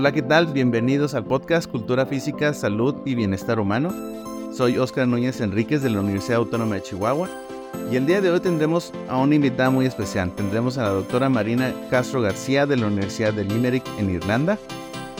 Hola, 0.00 0.12
¿qué 0.12 0.22
tal? 0.22 0.46
Bienvenidos 0.46 1.12
al 1.12 1.26
podcast 1.26 1.70
Cultura 1.70 2.06
Física, 2.06 2.54
Salud 2.54 2.94
y 3.04 3.14
Bienestar 3.14 3.60
Humano. 3.60 3.92
Soy 4.50 4.78
Oscar 4.78 5.06
Núñez 5.06 5.42
Enríquez 5.42 5.82
de 5.82 5.90
la 5.90 6.00
Universidad 6.00 6.38
Autónoma 6.38 6.76
de 6.76 6.82
Chihuahua 6.84 7.28
y 7.92 7.96
el 7.96 8.06
día 8.06 8.22
de 8.22 8.30
hoy 8.30 8.40
tendremos 8.40 8.94
a 9.10 9.18
una 9.18 9.34
invitada 9.34 9.68
muy 9.68 9.84
especial. 9.84 10.34
Tendremos 10.34 10.78
a 10.78 10.84
la 10.84 10.88
doctora 10.88 11.28
Marina 11.28 11.74
Castro 11.90 12.22
García 12.22 12.64
de 12.64 12.78
la 12.78 12.86
Universidad 12.86 13.34
de 13.34 13.44
Limerick 13.44 13.84
en 13.98 14.08
Irlanda, 14.08 14.58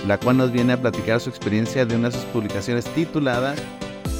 la 0.06 0.16
cual 0.16 0.38
nos 0.38 0.50
viene 0.50 0.72
a 0.72 0.80
platicar 0.80 1.20
su 1.20 1.28
experiencia 1.28 1.84
de 1.84 1.96
una 1.96 2.08
de 2.08 2.16
sus 2.16 2.24
publicaciones 2.32 2.86
titulada 2.94 3.54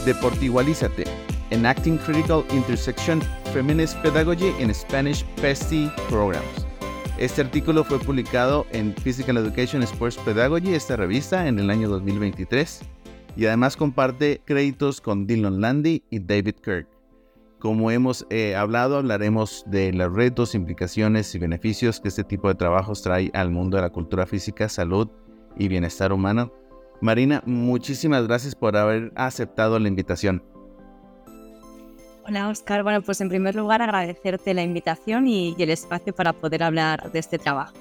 Deportigualízate, 0.05 1.05
Enacting 1.49 1.97
Critical 1.97 2.45
Intersection 2.51 3.23
Feminist 3.55 3.97
Pedagogy 4.03 4.53
in 4.61 4.75
Spanish 4.75 5.25
PESTI 5.41 5.91
Programs. 6.11 6.60
Este 7.21 7.43
artículo 7.43 7.85
fue 7.85 7.99
publicado 7.99 8.67
en 8.73 8.95
Physical 8.95 9.37
Education 9.37 9.83
Sports 9.83 10.17
Pedagogy, 10.25 10.73
esta 10.73 10.97
revista, 10.97 11.49
en 11.49 11.59
el 11.59 11.69
año 11.69 11.87
2023, 11.91 12.81
y 13.37 13.45
además 13.45 13.77
comparte 13.77 14.41
créditos 14.47 15.03
con 15.03 15.27
Dylan 15.27 15.61
Landy 15.61 16.03
y 16.09 16.21
David 16.21 16.55
Kirk. 16.65 16.89
Como 17.59 17.91
hemos 17.91 18.27
eh, 18.31 18.57
hablado, 18.57 18.97
hablaremos 18.97 19.65
de 19.67 19.93
los 19.93 20.11
retos, 20.11 20.55
implicaciones 20.55 21.35
y 21.35 21.39
beneficios 21.39 22.01
que 22.01 22.09
este 22.09 22.25
tipo 22.25 22.49
de 22.49 22.55
trabajos 22.55 23.03
trae 23.03 23.31
al 23.35 23.51
mundo 23.51 23.77
de 23.77 23.83
la 23.83 23.91
cultura 23.91 24.25
física, 24.25 24.71
salud 24.71 25.07
y 25.59 25.69
bienestar 25.69 26.15
humano. 26.15 26.55
Marina, 27.03 27.43
muchísimas 27.45 28.27
gracias 28.27 28.55
por 28.55 28.79
haber 28.79 29.13
aceptado 29.15 29.79
la 29.79 29.89
invitación. 29.89 30.43
Hola 32.31 32.49
Oscar, 32.49 32.85
bueno 32.85 33.03
pues 33.03 33.21
en 33.21 33.29
primer 33.29 33.57
lugar 33.57 33.83
agradecerte 33.83 34.55
la 34.55 34.63
invitación 34.63 35.27
y, 35.27 35.57
el 35.59 35.69
espacio 35.69 36.15
para 36.15 36.33
poder 36.33 36.63
hablar 36.63 37.11
de 37.11 37.19
este 37.19 37.41
trabajo. 37.41 37.75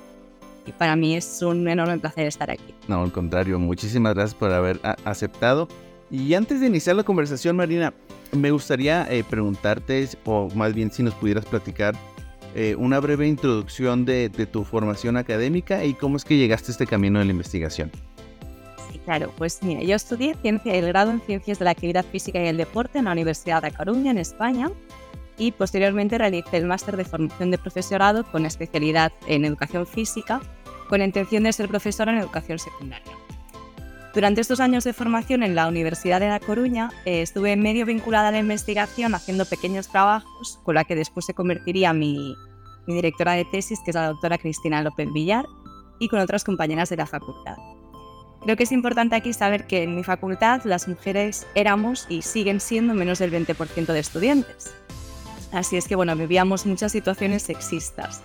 Y 0.65 0.71
para 0.71 0.95
mí 0.95 1.15
es 1.15 1.43
un 1.43 1.67
enorme 1.67 1.99
placer 1.99 2.25
estar 2.25 2.49
aquí. 2.49 2.73
No, 2.87 3.03
al 3.03 3.11
contrario, 3.11 3.59
muchísimas 3.59 4.15
gracias 4.15 4.33
por 4.33 4.51
haber 4.51 4.79
aceptado. 5.05 5.67
Y 6.09 6.33
antes 6.33 6.61
de 6.61 6.65
iniciar 6.65 6.95
la 6.95 7.03
conversación, 7.03 7.57
Marina, 7.57 7.93
me 8.31 8.49
gustaría 8.49 9.05
eh, 9.13 9.23
preguntarte, 9.23 10.09
o 10.25 10.49
más 10.55 10.73
bien 10.73 10.91
si 10.91 11.03
nos 11.03 11.13
pudieras 11.13 11.45
platicar, 11.45 11.93
eh, 12.55 12.73
una 12.75 12.99
breve 12.99 13.27
introducción 13.27 14.03
de, 14.03 14.29
de 14.29 14.47
tu 14.47 14.63
formación 14.63 15.15
académica 15.17 15.85
y 15.85 15.93
cómo 15.93 16.17
es 16.17 16.25
que 16.25 16.37
llegaste 16.37 16.71
a 16.71 16.73
este 16.73 16.87
camino 16.87 17.19
de 17.19 17.25
la 17.25 17.31
investigación. 17.31 17.91
Claro, 19.09 19.33
pues 19.39 19.63
mira, 19.63 19.81
yo 19.81 19.95
estudié 19.95 20.35
ciencia, 20.35 20.71
el 20.75 20.85
grado 20.85 21.09
en 21.09 21.19
Ciencias 21.19 21.57
de 21.57 21.65
la 21.65 21.71
Actividad 21.71 22.05
Física 22.05 22.39
y 22.43 22.45
el 22.45 22.57
Deporte 22.57 22.99
en 22.99 23.05
la 23.05 23.13
Universidad 23.13 23.63
de 23.63 23.71
Coruña, 23.71 24.11
en 24.11 24.19
España, 24.19 24.69
y 25.35 25.51
posteriormente 25.51 26.19
realicé 26.19 26.57
el 26.57 26.67
máster 26.67 26.95
de 26.95 27.05
formación 27.05 27.49
de 27.49 27.57
profesorado 27.57 28.23
con 28.23 28.45
especialidad 28.45 29.11
en 29.25 29.45
Educación 29.45 29.87
Física, 29.87 30.41
con 30.89 31.01
intención 31.01 31.41
de 31.41 31.53
ser 31.53 31.67
profesora 31.69 32.11
en 32.11 32.19
Educación 32.19 32.59
Secundaria. 32.59 33.11
Durante 34.13 34.41
estos 34.41 34.59
años 34.59 34.83
de 34.83 34.93
formación 34.93 35.41
en 35.41 35.55
la 35.55 35.67
Universidad 35.67 36.19
de 36.19 36.29
La 36.29 36.39
Coruña 36.39 36.91
eh, 37.05 37.23
estuve 37.23 37.55
medio 37.55 37.87
vinculada 37.87 38.27
a 38.27 38.31
la 38.31 38.37
investigación 38.37 39.15
haciendo 39.15 39.45
pequeños 39.45 39.87
trabajos 39.87 40.59
con 40.63 40.75
la 40.75 40.83
que 40.83 40.95
después 40.95 41.25
se 41.25 41.33
convertiría 41.33 41.93
mi, 41.93 42.35
mi 42.85 42.93
directora 42.93 43.33
de 43.33 43.45
tesis, 43.45 43.79
que 43.83 43.89
es 43.89 43.95
la 43.95 44.09
doctora 44.09 44.37
Cristina 44.37 44.83
López 44.83 45.11
Villar, 45.11 45.45
y 45.97 46.09
con 46.09 46.19
otras 46.19 46.43
compañeras 46.43 46.89
de 46.89 46.97
la 46.97 47.07
facultad. 47.07 47.57
Creo 48.41 48.55
que 48.55 48.63
es 48.63 48.71
importante 48.71 49.15
aquí 49.15 49.33
saber 49.33 49.67
que 49.67 49.83
en 49.83 49.95
mi 49.95 50.03
facultad 50.03 50.61
las 50.63 50.87
mujeres 50.87 51.45
éramos 51.55 52.05
y 52.09 52.21
siguen 52.21 52.59
siendo 52.59 52.93
menos 52.93 53.19
del 53.19 53.31
20% 53.31 53.87
de 53.87 53.99
estudiantes. 53.99 54.73
Así 55.51 55.77
es 55.77 55.87
que, 55.87 55.95
bueno, 55.95 56.15
vivíamos 56.15 56.65
muchas 56.65 56.91
situaciones 56.91 57.43
sexistas. 57.43 58.21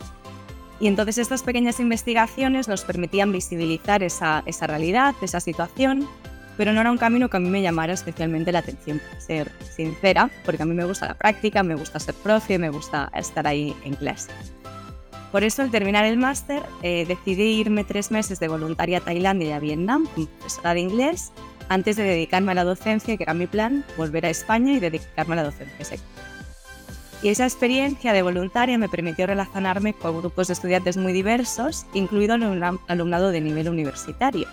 Y 0.79 0.87
entonces 0.87 1.19
estas 1.19 1.43
pequeñas 1.43 1.81
investigaciones 1.81 2.69
nos 2.69 2.85
permitían 2.85 3.33
visibilizar 3.33 4.03
esa, 4.03 4.43
esa 4.47 4.67
realidad, 4.67 5.15
esa 5.23 5.41
situación, 5.41 6.09
pero 6.57 6.73
no 6.73 6.81
era 6.81 6.91
un 6.91 6.99
camino 6.99 7.29
que 7.29 7.37
a 7.37 7.41
mí 7.41 7.49
me 7.49 7.63
llamara 7.63 7.93
especialmente 7.93 8.53
la 8.53 8.61
atención, 8.61 9.01
para 9.01 9.21
ser 9.21 9.53
sincera, 9.75 10.31
porque 10.45 10.63
a 10.63 10.67
mí 10.67 10.75
me 10.75 10.85
gusta 10.85 11.07
la 11.07 11.15
práctica, 11.15 11.63
me 11.63 11.75
gusta 11.75 11.99
ser 11.99 12.15
profe, 12.15 12.59
me 12.59 12.71
gusta 12.71 13.11
estar 13.15 13.47
ahí 13.47 13.75
en 13.85 13.95
clase. 13.95 14.31
Por 15.35 15.43
eso, 15.43 15.63
al 15.63 15.73
terminar 15.73 16.05
el 16.05 16.17
máster, 16.17 16.63
eh, 16.85 17.07
decidí 17.09 17.59
irme 17.59 17.83
tres 17.83 18.13
meses 18.13 18.39
de 18.39 18.47
voluntaria 18.47 18.99
a 18.99 19.01
Tailandia 19.01 19.49
y 19.49 19.51
a 19.51 19.59
Vietnam 19.59 20.07
como 20.15 20.29
profesora 20.29 20.75
de 20.75 20.81
inglés 20.83 21.33
antes 21.69 21.97
de 21.97 22.05
dedicarme 22.05 22.53
a 22.53 22.55
la 22.55 22.63
docencia, 22.63 23.17
que 23.17 23.25
era 23.25 23.35
mi 23.35 23.49
plan, 23.49 23.85
volver 23.97 24.27
a 24.27 24.31
España 24.31 24.75
y 24.75 24.79
dedicarme 24.79 25.33
a 25.33 25.37
la 25.39 25.43
docencia 25.43 25.99
Y 27.21 27.31
esa 27.31 27.43
experiencia 27.47 28.13
de 28.13 28.23
voluntaria 28.23 28.79
me 28.79 28.89
permitió 28.89 29.27
relacionarme 29.27 29.93
con 29.93 30.21
grupos 30.21 30.47
de 30.47 30.53
estudiantes 30.53 30.97
muy 30.97 31.13
diversos, 31.13 31.85
incluido 31.95 32.37
el 32.37 32.63
alumnado 32.87 33.33
de 33.33 33.41
nivel 33.41 33.69
universitario. 33.69 34.47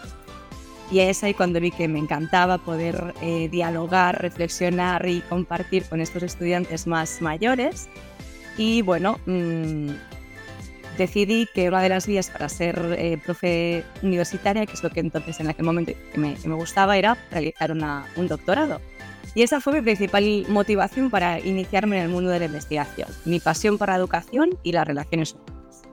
Y 0.89 1.01
es 1.01 1.23
ahí 1.23 1.35
cuando 1.35 1.59
vi 1.59 1.69
que 1.69 1.87
me 1.87 1.99
encantaba 1.99 2.57
poder 2.57 3.13
eh, 3.21 3.49
dialogar, 3.49 4.19
reflexionar 4.19 5.07
y 5.07 5.21
compartir 5.21 5.83
con 5.83 6.01
estos 6.01 6.23
estudiantes 6.23 6.87
más 6.87 7.21
mayores. 7.21 7.87
Y 8.57 8.81
bueno, 8.81 9.19
mmm, 9.27 9.91
decidí 10.97 11.47
que 11.53 11.67
una 11.67 11.81
de 11.81 11.89
las 11.89 12.07
vías 12.07 12.29
para 12.29 12.49
ser 12.49 12.95
eh, 12.97 13.17
profe 13.23 13.83
universitaria, 14.01 14.65
que 14.65 14.73
es 14.73 14.83
lo 14.83 14.89
que 14.89 14.99
entonces 14.99 15.39
en 15.39 15.49
aquel 15.49 15.65
momento 15.65 15.93
me, 16.15 16.35
me 16.45 16.55
gustaba, 16.55 16.97
era 16.97 17.17
realizar 17.31 17.71
un 17.71 18.27
doctorado. 18.27 18.79
Y 19.33 19.43
esa 19.43 19.61
fue 19.61 19.73
mi 19.73 19.81
principal 19.81 20.45
motivación 20.49 21.09
para 21.09 21.39
iniciarme 21.39 21.97
en 21.97 22.03
el 22.03 22.09
mundo 22.09 22.29
de 22.29 22.39
la 22.39 22.45
investigación, 22.45 23.07
mi 23.25 23.39
pasión 23.39 23.77
por 23.77 23.87
la 23.87 23.95
educación 23.95 24.57
y 24.63 24.73
las 24.73 24.85
relaciones 24.85 25.33
humanas. 25.33 25.83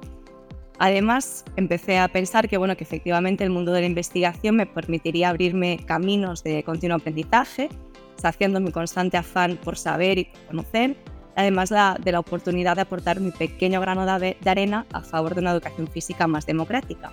Además, 0.81 1.45
empecé 1.57 1.99
a 1.99 2.09
pensar 2.09 2.49
que, 2.49 2.57
bueno, 2.57 2.77
que 2.77 2.85
efectivamente 2.85 3.45
el 3.45 3.51
mundo 3.51 3.73
de 3.73 3.81
la 3.81 3.87
investigación 3.87 4.57
me 4.57 4.67
permitiría 4.67 5.29
abrirme 5.29 5.81
caminos 5.87 6.43
de 6.45 6.63
continuo 6.63 6.97
aprendizaje, 6.97 7.69
saciando 8.17 8.61
mi 8.61 8.71
constante 8.71 9.17
afán 9.17 9.57
por 9.57 9.77
saber 9.77 10.19
y 10.19 10.25
por 10.25 10.47
conocer, 10.47 10.97
además 11.39 11.71
de 11.71 12.13
la 12.13 12.19
oportunidad 12.19 12.75
de 12.75 12.83
aportar 12.83 13.21
mi 13.21 13.31
pequeño 13.31 13.81
grano 13.81 14.05
de, 14.19 14.37
arena 14.45 14.87
a 14.93 15.03
favor 15.03 15.37
de 15.37 15.41
una 15.41 15.53
educación 15.53 15.87
física 15.87 16.27
más 16.27 16.47
democrática. 16.47 17.13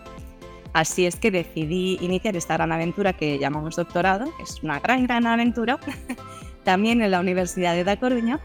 Así 0.73 1.05
es 1.05 1.15
que 1.15 1.29
decidí 1.29 1.99
iniciar 2.01 2.35
esta 2.35 2.55
gran 2.55 2.71
aventura 2.71 3.13
que 3.13 3.37
llamamos 3.37 3.75
doctorado, 3.75 4.25
que 4.35 4.43
es 4.43 4.63
una 4.63 4.79
gran, 4.79 5.05
gran 5.05 5.27
aventura, 5.27 5.77
también 6.63 7.03
en 7.03 7.11
la 7.11 7.19
Universidad 7.19 7.75
de 7.75 7.83
Da 7.83 7.99
Coruña, 7.99 8.39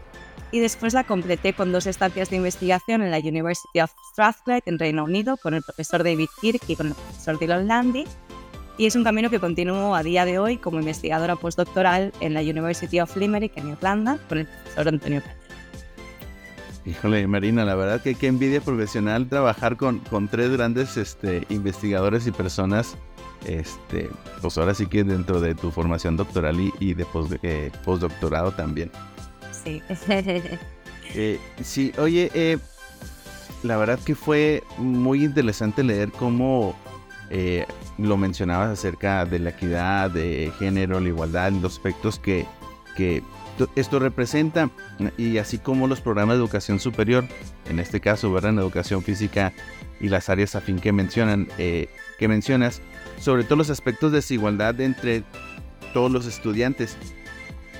y 0.51 0.59
después 0.59 0.93
la 0.93 1.03
completé 1.03 1.53
con 1.53 1.71
dos 1.71 1.87
estancias 1.87 2.29
de 2.29 2.35
investigación 2.35 3.01
en 3.01 3.09
la 3.09 3.17
University 3.17 3.81
of 3.81 3.91
Strathclyde 4.11 4.61
en 4.67 4.77
Reino 4.77 5.03
Unido 5.05 5.35
con 5.37 5.55
el 5.55 5.63
profesor 5.63 6.03
David 6.03 6.29
Kirk 6.41 6.61
y 6.67 6.75
con 6.75 6.87
el 6.89 6.93
profesor 6.93 7.39
Dylan 7.39 7.67
Landy, 7.67 8.05
y 8.77 8.85
es 8.85 8.95
un 8.95 9.03
camino 9.03 9.29
que 9.29 9.39
continúo 9.39 9.95
a 9.95 10.03
día 10.03 10.25
de 10.25 10.39
hoy 10.39 10.57
como 10.57 10.79
investigadora 10.79 11.35
postdoctoral 11.35 12.13
en 12.19 12.33
la 12.33 12.41
University 12.41 12.99
of 12.99 13.15
Limerick 13.15 13.57
en 13.57 13.69
Irlanda 13.69 14.17
con 14.29 14.39
el 14.39 14.47
profesor 14.47 14.87
Antonio 14.87 15.21
Híjole, 16.85 17.27
Marina, 17.27 17.63
la 17.63 17.75
verdad 17.75 18.01
que 18.01 18.15
qué 18.15 18.27
envidia 18.27 18.59
profesional 18.59 19.27
trabajar 19.27 19.77
con, 19.77 19.99
con 19.99 20.27
tres 20.27 20.49
grandes 20.51 20.97
este, 20.97 21.45
investigadores 21.49 22.25
y 22.25 22.31
personas, 22.31 22.97
este, 23.45 24.09
pues 24.41 24.57
ahora 24.57 24.73
sí 24.73 24.87
que 24.87 25.03
dentro 25.03 25.41
de 25.41 25.53
tu 25.53 25.71
formación 25.71 26.17
doctoral 26.17 26.59
y, 26.79 26.93
de 26.93 27.05
eh, 27.43 27.71
postdoctorado 27.85 28.51
también. 28.51 28.91
Sí. 29.51 29.81
eh, 31.13 31.39
sí, 31.63 31.91
oye, 31.99 32.31
eh, 32.33 32.57
la 33.63 33.77
verdad 33.77 33.99
que 34.03 34.15
fue 34.15 34.63
muy 34.77 35.23
interesante 35.23 35.83
leer 35.83 36.11
cómo 36.11 36.75
eh, 37.29 37.65
lo 37.97 38.17
mencionabas 38.17 38.69
acerca 38.69 39.25
de 39.25 39.39
la 39.39 39.51
equidad, 39.51 40.09
de 40.09 40.51
género, 40.57 40.99
la 40.99 41.07
igualdad, 41.07 41.51
los 41.51 41.73
aspectos 41.73 42.17
que, 42.19 42.45
que 42.97 43.23
esto 43.75 43.99
representa, 43.99 44.69
y 45.17 45.37
así 45.37 45.57
como 45.57 45.87
los 45.87 46.01
programas 46.01 46.35
de 46.35 46.41
educación 46.41 46.79
superior, 46.79 47.25
en 47.69 47.79
este 47.79 47.99
caso, 47.99 48.31
¿verdad? 48.31 48.51
En 48.51 48.59
educación 48.59 49.03
física 49.03 49.53
y 49.99 50.09
las 50.09 50.29
áreas 50.29 50.55
afín 50.55 50.79
que 50.79 50.91
mencionan, 50.91 51.47
eh, 51.57 51.89
que 52.17 52.27
mencionas, 52.27 52.81
sobre 53.19 53.43
todo 53.43 53.57
los 53.57 53.69
aspectos 53.69 54.11
de 54.11 54.17
desigualdad 54.17 54.79
entre 54.81 55.23
todos 55.93 56.11
los 56.11 56.25
estudiantes. 56.25 56.97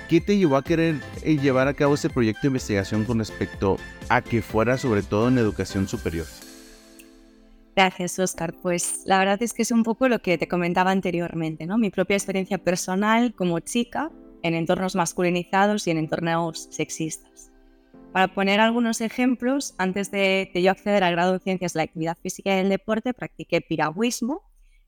¿Qué 0.10 0.20
te 0.20 0.38
llevó 0.38 0.58
a 0.58 0.64
querer 0.64 0.96
eh, 1.24 1.38
llevar 1.38 1.68
a 1.68 1.74
cabo 1.74 1.94
este 1.94 2.10
proyecto 2.10 2.42
de 2.44 2.48
investigación 2.50 3.06
con 3.06 3.20
respecto 3.20 3.78
a 4.10 4.22
que 4.22 4.42
fuera 4.42 4.78
sobre 4.78 5.04
todo 5.04 5.30
en 5.30 5.38
educación 5.38 5.88
superior? 5.88 6.26
Gracias, 7.76 8.20
Oscar. 8.20 8.54
Pues 8.62 9.04
la 9.06 9.18
verdad 9.18 9.42
es 9.42 9.54
que 9.54 9.62
es 9.62 9.72
un 9.72 9.84
poco 9.84 10.10
lo 10.10 10.20
que 10.20 10.38
te 10.38 10.48
comentaba 10.48 10.92
anteriormente, 10.92 11.66
¿no? 11.66 11.78
Mi 11.78 11.90
propia 11.90 12.18
experiencia 12.18 12.58
personal 12.58 13.34
como 13.34 13.60
chica 13.62 14.12
en 14.44 14.54
entornos 14.54 14.96
masculinizados 14.96 15.88
y 15.88 15.92
en 15.92 15.98
entornos 15.98 16.68
sexistas. 16.72 17.52
Para 18.12 18.28
poner 18.28 18.60
algunos 18.60 19.00
ejemplos, 19.00 19.74
antes 19.78 20.12
de, 20.12 20.52
yo 20.54 20.72
acceder 20.72 21.04
al 21.04 21.14
grado 21.14 21.34
de 21.34 21.40
Ciencias 21.40 21.74
de 21.74 21.80
la 21.80 21.84
Actividad 21.84 22.18
Física 22.22 22.56
y 22.56 22.60
el 22.60 22.70
Deporte, 22.70 23.14
practiqué 23.14 23.62
piragüismo 23.62 24.42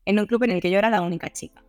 en 0.04 0.18
un 0.18 0.26
club 0.26 0.42
en 0.44 0.50
el 0.50 0.60
que 0.60 0.70
yo 0.70 0.78
era 0.78 0.90
la 0.90 1.00
única 1.00 1.30
chica. 1.30 1.64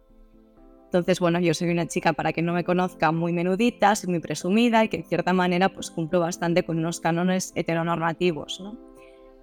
Entonces, 0.86 1.20
bueno, 1.20 1.40
yo 1.40 1.54
soy 1.54 1.70
una 1.70 1.88
chica, 1.88 2.14
para 2.14 2.34
que 2.34 2.42
no 2.42 2.54
me 2.54 2.64
conozca, 2.64 3.12
muy 3.12 3.32
menudita, 3.32 3.96
soy 3.96 4.10
muy 4.10 4.20
presumida 4.20 4.84
y 4.84 4.90
que 4.90 4.98
en 4.98 5.06
cierta 5.06 5.34
manera 5.34 5.70
pues 5.70 5.92
cumplo 5.92 6.20
bastante 6.20 6.64
con 6.64 6.78
unos 6.78 7.00
cánones 7.00 7.54
heteronormativos. 7.56 8.62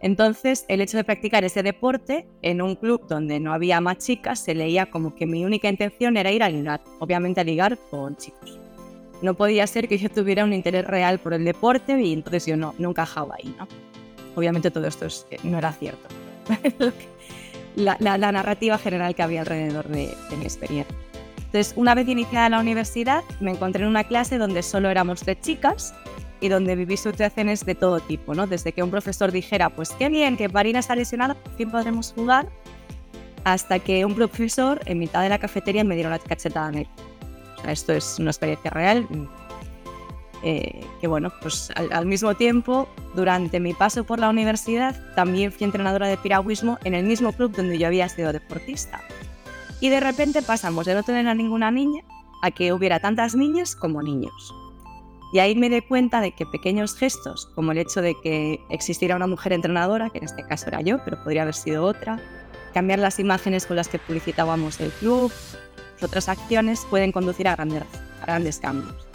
Entonces, 0.02 0.64
el 0.66 0.80
hecho 0.80 0.96
de 0.96 1.04
practicar 1.04 1.44
ese 1.44 1.62
deporte 1.62 2.26
en 2.42 2.60
un 2.60 2.74
club 2.74 3.06
donde 3.08 3.38
no 3.38 3.52
había 3.52 3.80
más 3.80 3.98
chicas 3.98 4.40
se 4.40 4.52
leía 4.52 4.86
como 4.86 5.14
que 5.14 5.26
mi 5.26 5.44
única 5.44 5.68
intención 5.68 6.16
era 6.16 6.32
ir 6.32 6.42
a 6.42 6.50
ligar, 6.50 6.82
obviamente 6.98 7.40
a 7.40 7.44
ligar 7.44 7.78
con 7.88 8.16
chicos. 8.16 8.58
No 9.22 9.34
podía 9.34 9.64
ser 9.68 9.86
que 9.86 9.98
yo 9.98 10.10
tuviera 10.10 10.42
un 10.42 10.52
interés 10.52 10.84
real 10.84 11.20
por 11.20 11.34
el 11.34 11.44
deporte 11.44 12.00
y 12.02 12.12
entonces 12.12 12.46
yo 12.46 12.56
no, 12.56 12.74
no 12.78 12.90
encajaba 12.90 13.36
ahí, 13.36 13.54
¿no? 13.56 13.68
Obviamente 14.34 14.72
todo 14.72 14.88
esto 14.88 15.06
eh, 15.30 15.38
no 15.44 15.58
era 15.58 15.72
cierto. 15.72 16.08
la, 17.76 18.18
narrativa 18.18 18.78
general 18.78 19.14
que 19.14 19.22
había 19.22 19.42
alrededor 19.42 19.86
de, 19.86 20.12
de 20.30 20.36
mi 20.36 20.42
experiencia. 20.42 20.96
Entonces, 21.36 21.74
una 21.76 21.94
vez 21.94 22.08
iniciada 22.08 22.48
la 22.48 22.58
universidad, 22.58 23.22
me 23.38 23.52
encontré 23.52 23.84
en 23.84 23.90
una 23.90 24.02
clase 24.04 24.38
donde 24.38 24.64
solo 24.64 24.90
éramos 24.90 25.20
tres 25.20 25.40
chicas 25.42 25.94
y 26.42 26.48
donde 26.48 26.74
viví 26.74 26.96
situaciones 26.96 27.64
de 27.64 27.76
todo 27.76 28.00
tipo, 28.00 28.34
¿no? 28.34 28.48
Desde 28.48 28.72
que 28.72 28.82
un 28.82 28.90
profesor 28.90 29.30
dijera, 29.30 29.70
pues 29.70 29.90
qué 29.90 30.08
bien, 30.08 30.36
que 30.36 30.48
Marina 30.48 30.80
está 30.80 30.96
lesionada, 30.96 31.34
por 31.34 31.54
fin 31.54 31.70
podremos 31.70 32.12
jugar, 32.12 32.48
hasta 33.44 33.78
que 33.78 34.04
un 34.04 34.14
profesor 34.16 34.80
en 34.84 34.98
mitad 34.98 35.22
de 35.22 35.28
la 35.28 35.38
cafetería 35.38 35.84
me 35.84 35.94
dieron 35.94 36.10
la 36.10 36.18
cachetada 36.18 36.68
en 36.70 36.74
él. 36.78 36.88
Esto 37.66 37.92
es 37.92 38.18
una 38.18 38.30
experiencia 38.30 38.70
real. 38.72 39.06
Eh, 40.42 40.84
que 41.00 41.06
bueno, 41.06 41.32
pues 41.40 41.70
al, 41.76 42.06
mismo 42.06 42.34
tiempo, 42.34 42.88
durante 43.14 43.60
mi 43.60 43.72
paso 43.72 44.02
por 44.02 44.18
la 44.18 44.28
universidad, 44.28 45.00
también 45.14 45.52
fui 45.52 45.64
entrenadora 45.64 46.08
de 46.08 46.16
piragüismo 46.16 46.78
en 46.82 46.94
el 46.94 47.04
mismo 47.04 47.32
club 47.32 47.54
donde 47.54 47.78
yo 47.78 47.86
había 47.86 48.08
sido 48.08 48.32
deportista. 48.32 49.00
Y 49.78 49.90
de 49.90 50.00
repente 50.00 50.42
pasamos 50.42 50.86
de 50.86 50.94
no 50.94 51.04
tener 51.04 51.28
a 51.28 51.34
ninguna 51.36 51.70
niña 51.70 52.02
a 52.42 52.50
que 52.50 52.72
hubiera 52.72 52.98
tantas 52.98 53.36
niñas 53.36 53.76
como 53.76 54.02
niños. 54.02 54.52
Y 55.32 55.38
ahí 55.38 55.54
me 55.54 55.70
di 55.70 55.80
cuenta 55.80 56.20
de 56.20 56.32
que 56.32 56.44
pequeños 56.44 56.94
gestos, 56.94 57.46
como 57.54 57.72
el 57.72 57.78
hecho 57.78 58.02
de 58.02 58.14
que 58.22 58.60
existiera 58.68 59.16
una 59.16 59.26
mujer 59.26 59.54
entrenadora, 59.54 60.10
que 60.10 60.18
en 60.18 60.24
este 60.24 60.44
caso 60.44 60.66
era 60.68 60.82
yo, 60.82 61.02
pero 61.04 61.22
podría 61.22 61.42
haber 61.42 61.54
sido 61.54 61.84
otra, 61.84 62.20
cambiar 62.74 62.98
las 62.98 63.18
imágenes 63.18 63.66
con 63.66 63.76
las 63.76 63.88
que 63.88 63.98
publicitábamos 63.98 64.80
el 64.80 64.90
club, 64.90 65.32
otras 66.02 66.28
acciones 66.28 66.86
pueden 66.90 67.12
conducir 67.12 67.48
a 67.48 67.56
grandes, 67.56 67.84
a 68.20 68.26
grandes 68.26 68.58
cambios. 68.58 69.06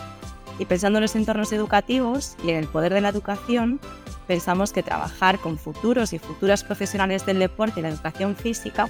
Y 0.60 0.66
pensando 0.66 0.98
en 0.98 1.04
los 1.04 1.16
entornos 1.16 1.52
educativos 1.54 2.36
y 2.44 2.50
en 2.50 2.58
el 2.58 2.68
poder 2.68 2.94
de 2.94 3.02
la 3.02 3.10
educación, 3.10 3.80
pensamos 4.26 4.74
que 4.74 4.84
trabajar 4.84 5.38
con 5.40 5.58
futuros 5.58 6.14
y 6.14 6.20
futuras 6.20 6.64
profesionales 6.64 7.26
del 7.26 7.40
deporte 7.40 7.80
y 7.80 7.84
la 7.84 7.90
educación 7.90 8.36
física 8.36 8.88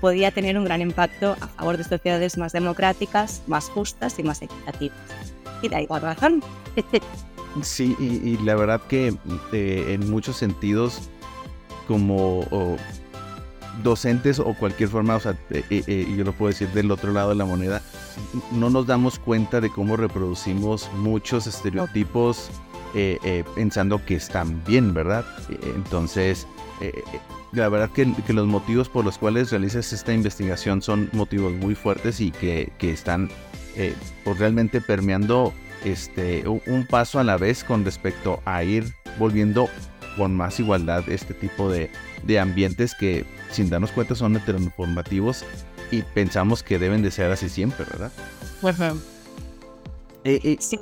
podía 0.00 0.30
tener 0.30 0.58
un 0.58 0.64
gran 0.64 0.82
impacto 0.82 1.36
a 1.40 1.46
favor 1.46 1.78
de 1.78 1.84
sociedades 1.84 2.36
más 2.36 2.52
democráticas, 2.52 3.42
más 3.46 3.64
justas 3.70 4.18
y 4.18 4.22
más 4.22 4.42
equitativas. 4.42 5.35
Y 5.62 5.68
da 5.68 5.80
igual 5.80 6.02
razón. 6.02 6.42
Sí, 7.62 7.96
y, 7.98 8.36
la 8.44 8.54
verdad 8.54 8.82
que 8.82 9.16
eh, 9.52 9.84
en 9.88 10.10
muchos 10.10 10.36
sentidos, 10.36 11.08
como 11.88 12.44
docentes 13.82 14.38
o 14.38 14.54
cualquier 14.54 14.88
forma, 14.88 15.16
o 15.16 15.20
sea, 15.20 15.38
eh, 15.50 15.64
eh, 15.70 16.14
yo 16.16 16.24
lo 16.24 16.32
puedo 16.32 16.50
decir 16.50 16.68
del 16.68 16.90
otro 16.90 17.12
lado 17.12 17.30
de 17.30 17.36
la 17.36 17.44
moneda, 17.44 17.82
no 18.52 18.70
nos 18.70 18.86
damos 18.86 19.18
cuenta 19.18 19.60
de 19.60 19.70
cómo 19.70 19.96
reproducimos 19.96 20.90
muchos 20.96 21.46
estereotipos 21.46 22.50
pensando 23.54 24.02
que 24.06 24.14
están 24.14 24.64
bien, 24.64 24.94
¿verdad? 24.94 25.24
Entonces, 25.74 26.46
la 27.52 27.68
verdad 27.68 27.90
que, 27.90 28.06
los 28.32 28.46
motivos 28.46 28.88
por 28.88 29.04
los 29.04 29.18
cuales 29.18 29.50
realizas 29.50 29.92
esta 29.92 30.12
investigación 30.12 30.82
son 30.82 31.08
motivos 31.12 31.52
muy 31.52 31.74
fuertes 31.74 32.20
y 32.20 32.30
que, 32.30 32.72
están 32.80 33.28
pues 34.24 34.38
realmente 34.38 34.80
permeando 34.80 35.52
este, 35.84 36.44
un 36.48 36.86
paso 36.88 37.18
a 37.18 37.24
la 37.24 37.36
vez 37.36 37.62
con 37.62 37.84
respecto 37.84 38.40
a 38.44 38.62
ir 38.64 38.92
volviendo 39.18 39.68
con 40.16 40.34
más 40.34 40.58
igualdad 40.58 41.08
este 41.08 41.34
tipo 41.34 41.70
de, 41.70 41.90
ambientes 42.40 42.94
que 42.94 43.24
sin 43.50 43.70
darnos 43.70 43.92
cuenta 43.92 44.14
son 44.14 44.36
heteronormativos 44.36 45.44
y 45.90 46.02
pensamos 46.02 46.62
que 46.62 46.78
deben 46.78 47.02
de 47.02 47.10
ser 47.10 47.30
así 47.30 47.48
siempre, 47.48 47.84
¿verdad? 47.84 48.10
Eh, 50.24 50.40
eh, 50.42 50.56
sí. 50.58 50.80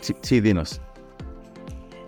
sí. 0.00 0.40
dinos. 0.40 0.80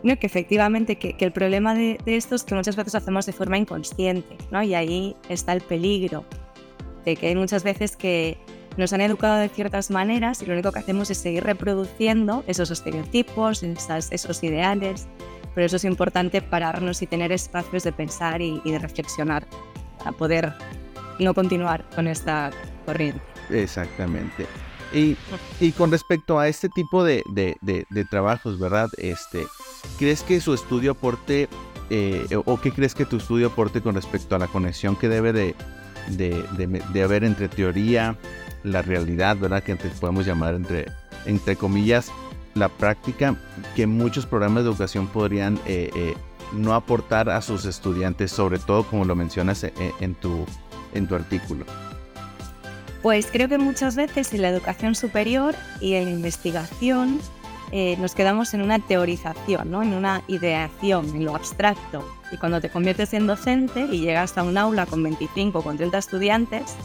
No, 0.03 0.19
que 0.19 0.27
efectivamente 0.27 0.97
que, 0.97 1.17
el 1.19 1.33
problema 1.33 1.75
de, 1.75 1.99
de, 2.05 2.17
esto 2.17 2.35
es 2.35 2.45
que 2.45 2.55
muchas 2.55 2.77
veces 2.77 2.95
hacemos 2.95 3.27
de 3.27 3.33
forma 3.33 3.59
inconsciente, 3.59 4.37
¿no? 4.51 4.63
Y 4.63 4.75
ahí 4.75 5.17
está 5.29 5.53
el 5.53 5.61
peligro 5.61 6.25
de 7.05 7.17
que 7.17 7.29
hay 7.29 7.37
muchas 7.37 7.65
veces 7.65 7.97
que 7.97 8.39
nos 8.76 8.93
han 8.93 9.00
educado 9.00 9.37
de 9.37 9.49
ciertas 9.49 9.91
maneras 9.91 10.43
y 10.43 10.47
lo 10.47 10.55
único 10.55 10.73
que 10.73 10.81
hacemos 10.81 11.11
es 11.11 11.19
seguir 11.19 11.44
reproduciendo 11.44 12.44
esos 12.47 12.71
estereotipos, 12.71 13.62
esos 13.62 14.43
ideales. 14.43 15.06
Pero 15.55 15.67
eso 15.67 15.76
es 15.76 15.85
importante 15.85 16.43
pararnos 16.43 17.00
y 17.03 17.06
tener 17.06 17.31
espacios 17.31 17.85
de 17.85 17.93
pensar 17.93 18.43
y, 18.43 18.61
de 18.65 18.79
reflexionar 18.79 19.47
para 19.99 20.12
poder 20.12 20.53
no 21.21 21.32
continuar 21.32 21.88
con 21.94 22.09
esta 22.09 22.50
corriente. 22.85 23.23
Exactamente. 23.50 24.47
Y, 24.93 25.17
y, 25.61 25.73
con 25.73 25.91
respecto 25.93 26.38
a 26.38 26.49
este 26.49 26.69
tipo 26.69 27.05
de, 27.05 27.23
de, 27.32 27.56
de, 27.62 28.05
trabajos, 28.05 28.59
¿verdad? 28.59 28.88
Este, 28.97 29.44
¿Crees 29.99 30.23
que 30.23 30.41
su 30.41 30.55
estudio 30.55 30.93
aporte, 30.93 31.49
eh, 31.91 32.27
o 32.44 32.61
qué 32.61 32.73
crees 32.73 32.94
que 32.94 33.05
tu 33.05 33.17
estudio 33.17 33.49
aporte 33.49 33.81
con 33.81 33.94
respecto 33.94 34.37
a 34.37 34.38
la 34.38 34.47
conexión 34.47 34.97
que 34.97 35.09
debe 35.09 35.32
de, 35.32 35.55
de 36.09 37.03
haber 37.03 37.25
entre 37.25 37.49
teoría, 37.49 38.17
la 38.65 38.83
realidad, 38.83 39.37
¿verdad? 39.37 39.63
Que 39.63 39.77
podemos 39.77 40.27
llamar 40.27 40.55
entre, 40.55 40.87
entre 41.27 41.55
comillas 41.55 42.11
la 42.55 42.69
práctica 42.69 43.37
que 43.77 43.87
muchos 43.87 44.27
programas 44.27 44.65
de 44.65 44.71
educación 44.71 45.07
podrían 45.09 45.61
eh, 45.67 45.91
eh, 45.95 46.15
no 46.53 46.75
aportar 46.75 47.29
a 47.29 47.41
sus 47.43 47.65
estudiantes, 47.65 48.31
sobre 48.31 48.59
todo 48.59 48.85
como 48.85 49.05
lo 49.05 49.15
mencionas 49.15 49.65
eh, 49.65 49.73
en, 50.01 50.15
tu, 50.15 50.47
en 50.95 51.07
tu 51.07 51.15
artículo. 51.15 51.65
Pues 53.03 53.27
creo 53.31 53.49
que 53.49 53.59
muchas 53.59 53.97
veces 53.97 54.33
en 54.33 54.43
la 54.43 54.49
educación 54.49 54.95
superior 54.95 55.55
y 55.81 55.95
en 55.95 56.09
investigación 56.09 57.21
nos 57.99 58.15
quedamos 58.15 58.55
en 58.55 58.63
una 58.63 58.79
teorización, 58.79 59.69
¿no? 59.69 59.83
en 59.83 59.94
una 59.94 60.23
ideación, 60.29 61.09
en 61.09 61.25
lo 61.25 61.35
abstracto. 61.35 62.09
Y 62.31 62.37
cuando 62.37 62.61
te 62.61 62.71
conviertes 62.71 63.13
en 63.15 63.27
docente 63.27 63.89
y 63.91 63.99
llegas 63.99 64.39
a 64.39 64.44
un 64.44 64.56
aula 64.56 64.87
con 64.87 65.03
25 65.03 65.59
o 65.59 65.63
con 65.63 65.77
30 65.77 65.99
estudiantes, 65.99 66.77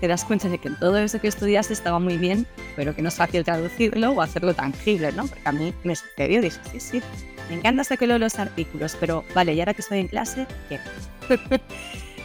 te 0.00 0.08
das 0.08 0.24
cuenta 0.24 0.48
de 0.48 0.58
que 0.58 0.70
todo 0.70 0.98
eso 0.98 1.20
que 1.20 1.28
estudiaste 1.28 1.72
estaba 1.72 1.98
muy 1.98 2.16
bien, 2.16 2.46
pero 2.74 2.94
que 2.94 3.02
no 3.02 3.08
es 3.08 3.14
fácil 3.14 3.44
traducirlo 3.44 4.12
o 4.12 4.22
hacerlo 4.22 4.54
tangible, 4.54 5.12
¿no? 5.12 5.26
Porque 5.26 5.42
a 5.44 5.52
mí 5.52 5.74
me 5.84 5.94
sucedió, 5.94 6.40
dije, 6.40 6.58
sí, 6.72 6.80
sí, 6.80 7.02
me 7.48 7.56
encanta 7.56 7.82
hasta 7.82 7.96
que 7.96 8.06
leo 8.06 8.18
los 8.18 8.38
artículos, 8.38 8.96
pero 8.98 9.24
vale, 9.34 9.54
y 9.54 9.60
ahora 9.60 9.74
que 9.74 9.82
estoy 9.82 9.98
en 9.98 10.08
clase, 10.08 10.46
¿qué? 10.68 10.80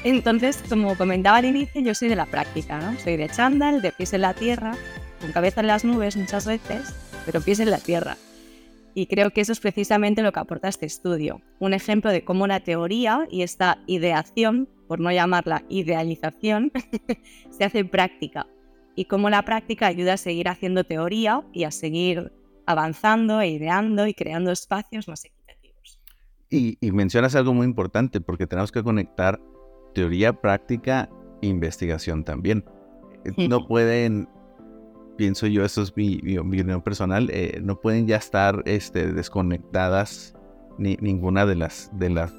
Entonces, 0.03 0.63
como 0.69 0.95
comentaba 0.95 1.37
al 1.37 1.45
inicio, 1.45 1.81
yo 1.81 1.95
soy 1.95 2.09
de 2.09 2.15
la 2.15 2.27
práctica, 2.27 2.79
¿no? 2.79 2.97
Soy 2.99 3.17
de 3.17 3.27
chándal, 3.27 3.81
de 3.81 3.91
pies 3.91 4.13
en 4.13 4.21
la 4.21 4.33
tierra, 4.33 4.75
con 5.19 5.31
cabeza 5.31 5.61
en 5.61 5.67
las 5.67 5.83
nubes 5.83 6.15
muchas 6.15 6.45
veces, 6.45 6.93
pero 7.25 7.41
pies 7.41 7.59
en 7.59 7.71
la 7.71 7.79
tierra. 7.79 8.15
Y 8.93 9.07
creo 9.07 9.31
que 9.31 9.41
eso 9.41 9.51
es 9.51 9.59
precisamente 9.59 10.21
lo 10.21 10.31
que 10.31 10.39
aporta 10.39 10.69
este 10.69 10.85
estudio, 10.85 11.41
un 11.59 11.73
ejemplo 11.73 12.11
de 12.11 12.23
cómo 12.23 12.47
la 12.47 12.61
teoría 12.61 13.27
y 13.29 13.41
esta 13.41 13.79
ideación 13.87 14.69
por 14.87 14.99
no 14.99 15.11
llamarla 15.11 15.63
idealización, 15.69 16.71
se 17.49 17.63
hace 17.63 17.85
práctica 17.85 18.47
y 18.95 19.05
cómo 19.05 19.29
la 19.29 19.43
práctica 19.43 19.87
ayuda 19.87 20.13
a 20.13 20.17
seguir 20.17 20.47
haciendo 20.47 20.83
teoría 20.83 21.43
y 21.53 21.65
a 21.65 21.71
seguir 21.71 22.31
avanzando 22.65 23.41
e 23.41 23.49
ideando 23.49 24.07
y 24.07 24.13
creando 24.13 24.51
espacios 24.51 25.07
más 25.07 25.25
equitativos. 25.25 25.99
Y, 26.49 26.77
mencionas 26.91 27.35
algo 27.35 27.53
muy 27.53 27.65
importante 27.65 28.21
porque 28.21 28.47
tenemos 28.47 28.71
que 28.71 28.83
conectar 28.83 29.39
teoría, 29.93 30.33
práctica 30.33 31.09
e 31.41 31.47
investigación 31.47 32.23
también. 32.23 32.63
Eh, 33.25 33.49
no 33.49 33.67
pueden, 33.67 34.29
pienso 35.17 35.47
yo, 35.47 35.65
eso 35.65 35.81
es 35.81 35.95
mi, 35.95 36.37
opinión 36.37 36.81
personal, 36.81 37.29
eh, 37.31 37.59
no 37.61 37.79
pueden 37.81 38.07
ya 38.07 38.17
estar 38.17 38.63
este, 38.65 39.11
desconectadas 39.11 40.35
ni, 40.77 40.95
ninguna 41.01 41.45
de 41.45 41.55
las, 41.55 41.89
de 41.93 42.09
las 42.09 42.33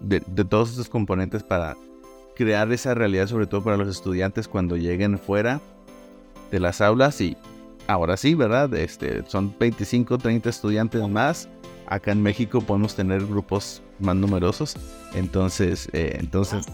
de, 0.00 0.22
de, 0.26 0.44
todos 0.44 0.70
estos 0.70 0.88
componentes 0.88 1.42
para 1.42 1.76
crear 2.38 2.70
esa 2.72 2.94
realidad, 2.94 3.26
sobre 3.26 3.48
todo 3.48 3.64
para 3.64 3.76
los 3.76 3.88
estudiantes 3.88 4.46
cuando 4.46 4.76
lleguen 4.76 5.18
fuera 5.18 5.60
de 6.52 6.60
las 6.60 6.80
aulas 6.80 7.20
y 7.20 7.36
ahora 7.88 8.16
sí, 8.16 8.34
¿verdad? 8.34 8.72
Este, 8.74 9.24
son 9.26 9.52
25, 9.58 10.16
30 10.18 10.48
estudiantes 10.48 11.06
más. 11.08 11.48
Acá 11.88 12.12
en 12.12 12.22
México 12.22 12.60
podemos 12.60 12.94
tener 12.94 13.26
grupos 13.26 13.82
más 13.98 14.14
numerosos. 14.14 14.76
Entonces, 15.14 15.88
eh, 15.92 16.16
entonces, 16.20 16.66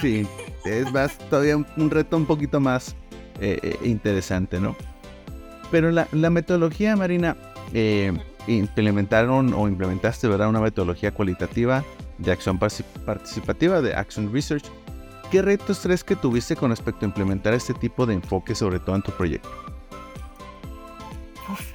sí, 0.00 0.26
es 0.64 0.92
más, 0.92 1.16
todavía 1.30 1.56
un 1.56 1.90
reto 1.90 2.16
un 2.16 2.26
poquito 2.26 2.58
más 2.58 2.96
eh, 3.40 3.60
eh, 3.62 3.78
interesante, 3.84 4.58
¿no? 4.58 4.74
Pero 5.70 5.92
la, 5.92 6.08
la 6.10 6.30
metodología, 6.30 6.96
Marina, 6.96 7.36
implementaron 8.48 9.54
o 9.54 9.68
implementaste, 9.68 10.26
¿verdad? 10.26 10.48
Una 10.48 10.60
metodología 10.60 11.12
cualitativa 11.12 11.84
de 12.18 12.32
acción 12.32 12.58
participativa, 12.58 13.80
de 13.80 13.94
Action 13.94 14.32
Research, 14.32 14.64
¿Qué 15.32 15.40
retos 15.40 15.80
crees 15.80 16.04
que 16.04 16.14
tuviste 16.14 16.56
con 16.56 16.68
respecto 16.68 17.06
a 17.06 17.08
implementar 17.08 17.54
este 17.54 17.72
tipo 17.72 18.04
de 18.04 18.12
enfoque, 18.12 18.54
sobre 18.54 18.78
todo 18.78 18.96
en 18.96 19.02
tu 19.02 19.12
proyecto? 19.12 19.48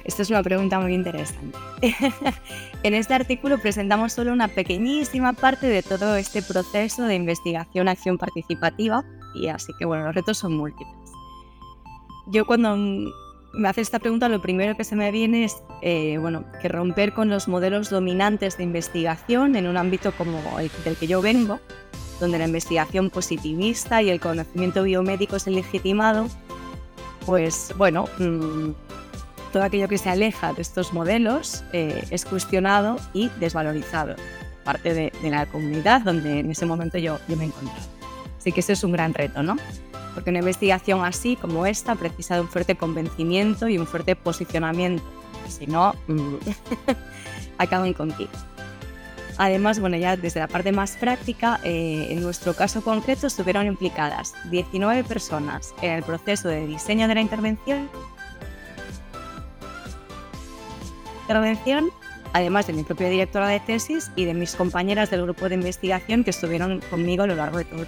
esta 0.04 0.22
es 0.22 0.30
una 0.30 0.44
pregunta 0.44 0.78
muy 0.78 0.94
interesante. 0.94 1.58
en 2.84 2.94
este 2.94 3.14
artículo 3.14 3.58
presentamos 3.58 4.12
solo 4.12 4.32
una 4.32 4.46
pequeñísima 4.46 5.32
parte 5.32 5.66
de 5.66 5.82
todo 5.82 6.14
este 6.14 6.40
proceso 6.40 7.02
de 7.02 7.16
investigación-acción 7.16 8.16
participativa 8.16 9.04
y 9.34 9.48
así 9.48 9.72
que 9.76 9.86
bueno, 9.86 10.04
los 10.04 10.14
retos 10.14 10.38
son 10.38 10.56
múltiples. 10.56 10.94
Yo 12.28 12.46
cuando 12.46 12.76
me 12.76 13.68
hace 13.68 13.80
esta 13.80 13.98
pregunta 13.98 14.28
lo 14.28 14.40
primero 14.40 14.76
que 14.76 14.84
se 14.84 14.94
me 14.94 15.10
viene 15.10 15.42
es 15.42 15.56
eh, 15.82 16.18
bueno, 16.18 16.44
que 16.62 16.68
romper 16.68 17.12
con 17.12 17.28
los 17.28 17.48
modelos 17.48 17.90
dominantes 17.90 18.56
de 18.56 18.62
investigación 18.62 19.56
en 19.56 19.66
un 19.66 19.76
ámbito 19.76 20.12
como 20.12 20.60
el 20.60 20.70
del 20.84 20.94
que 20.96 21.08
yo 21.08 21.20
vengo, 21.20 21.58
donde 22.20 22.38
la 22.38 22.46
investigación 22.46 23.10
positivista 23.10 24.02
y 24.02 24.10
el 24.10 24.20
conocimiento 24.20 24.82
biomédico 24.82 25.36
es 25.36 25.46
el 25.46 25.54
legitimado, 25.54 26.26
pues 27.26 27.72
bueno, 27.76 28.06
mm, 28.18 28.70
todo 29.52 29.62
aquello 29.62 29.88
que 29.88 29.98
se 29.98 30.10
aleja 30.10 30.52
de 30.52 30.62
estos 30.62 30.92
modelos 30.92 31.64
eh, 31.72 32.04
es 32.10 32.24
cuestionado 32.24 32.96
y 33.12 33.28
desvalorizado, 33.40 34.16
parte 34.64 34.94
de, 34.94 35.12
la 35.30 35.46
comunidad 35.46 36.02
donde 36.02 36.40
en 36.40 36.50
ese 36.50 36.66
momento 36.66 36.98
yo, 36.98 37.18
yo 37.28 37.36
me 37.36 37.44
encontraba. 37.44 37.80
Así 38.38 38.52
que 38.52 38.60
ese 38.60 38.74
es 38.74 38.84
un 38.84 38.92
gran 38.92 39.14
reto, 39.14 39.42
¿no? 39.42 39.56
Porque 40.14 40.30
una 40.30 40.40
investigación 40.40 41.04
así 41.04 41.36
como 41.36 41.66
esta 41.66 41.94
precisa 41.94 42.34
de 42.34 42.42
un 42.42 42.48
fuerte 42.48 42.76
convencimiento 42.76 43.68
y 43.68 43.78
un 43.78 43.86
fuerte 43.86 44.16
posicionamiento, 44.16 45.02
si 45.48 45.66
no, 45.66 45.94
mm, 46.06 46.34
acaban 47.58 47.92
contigo. 47.94 48.30
Además, 49.38 49.78
bueno, 49.78 49.96
ya 49.96 50.16
desde 50.16 50.40
la 50.40 50.48
parte 50.48 50.72
más 50.72 50.96
práctica, 50.96 51.60
eh, 51.62 52.08
en 52.10 52.22
nuestro 52.22 52.54
caso 52.54 52.82
concreto 52.82 53.28
estuvieron 53.28 53.66
implicadas 53.66 54.34
19 54.50 55.04
personas 55.04 55.74
en 55.80 55.92
el 55.92 56.02
proceso 56.02 56.48
de 56.48 56.66
diseño 56.66 57.06
de 57.06 57.14
la 57.14 57.20
intervención 57.20 57.88
intervención, 61.28 61.90
además 62.32 62.66
de 62.66 62.72
mi 62.72 62.84
propia 62.84 63.10
directora 63.10 63.48
de 63.48 63.60
tesis 63.60 64.10
y 64.16 64.24
de 64.24 64.32
mis 64.32 64.54
compañeras 64.54 65.10
del 65.10 65.22
grupo 65.22 65.48
de 65.48 65.56
investigación 65.56 66.24
que 66.24 66.30
estuvieron 66.30 66.80
conmigo 66.88 67.24
a 67.24 67.26
lo 67.26 67.34
largo 67.34 67.58
de 67.58 67.64
todo. 67.64 67.86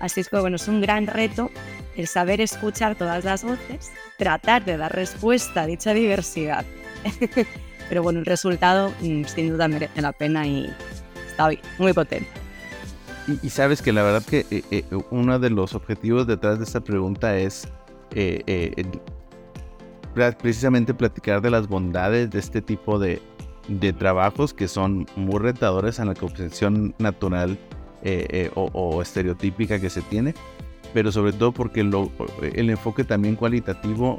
Así 0.00 0.20
es 0.20 0.28
que 0.28 0.38
bueno, 0.38 0.56
es 0.56 0.66
un 0.66 0.80
gran 0.80 1.06
reto 1.06 1.48
el 1.96 2.08
saber 2.08 2.40
escuchar 2.40 2.96
todas 2.96 3.24
las 3.24 3.44
voces, 3.44 3.92
tratar 4.16 4.64
de 4.64 4.76
dar 4.76 4.92
respuesta 4.92 5.62
a 5.62 5.66
dicha 5.66 5.94
diversidad. 5.94 6.64
Pero 7.88 8.02
bueno, 8.02 8.20
el 8.20 8.26
resultado 8.26 8.92
mm, 9.00 9.24
sin 9.24 9.50
duda 9.50 9.68
merece 9.68 10.00
la 10.02 10.12
pena 10.12 10.46
y 10.46 10.70
está 11.26 11.50
muy 11.78 11.92
potente. 11.92 12.28
Y, 13.42 13.50
sabes 13.50 13.82
que 13.82 13.92
la 13.92 14.02
verdad 14.02 14.22
que 14.24 14.46
eh, 14.50 14.62
eh, 14.70 14.84
uno 15.10 15.38
de 15.38 15.50
los 15.50 15.74
objetivos 15.74 16.26
detrás 16.26 16.58
de 16.58 16.64
esta 16.64 16.80
pregunta 16.80 17.36
es 17.36 17.68
eh, 20.20 20.32
precisamente 20.38 20.94
platicar 20.94 21.40
de 21.40 21.50
las 21.50 21.68
bondades 21.68 22.30
de 22.30 22.38
este 22.38 22.60
tipo 22.60 22.98
de, 22.98 23.20
trabajos 23.98 24.54
que 24.54 24.66
son 24.66 25.06
muy 25.14 25.38
retadores 25.38 25.98
en 25.98 26.06
la 26.08 26.14
concepción 26.14 26.94
natural 26.98 27.58
eh, 28.02 28.26
eh, 28.30 28.50
o, 28.54 29.02
estereotípica 29.02 29.78
que 29.78 29.90
se 29.90 30.02
tiene, 30.02 30.34
pero 30.94 31.12
sobre 31.12 31.32
todo 31.32 31.52
porque 31.52 31.80
el 31.80 32.70
enfoque 32.70 33.04
también 33.04 33.36
cualitativo 33.36 34.18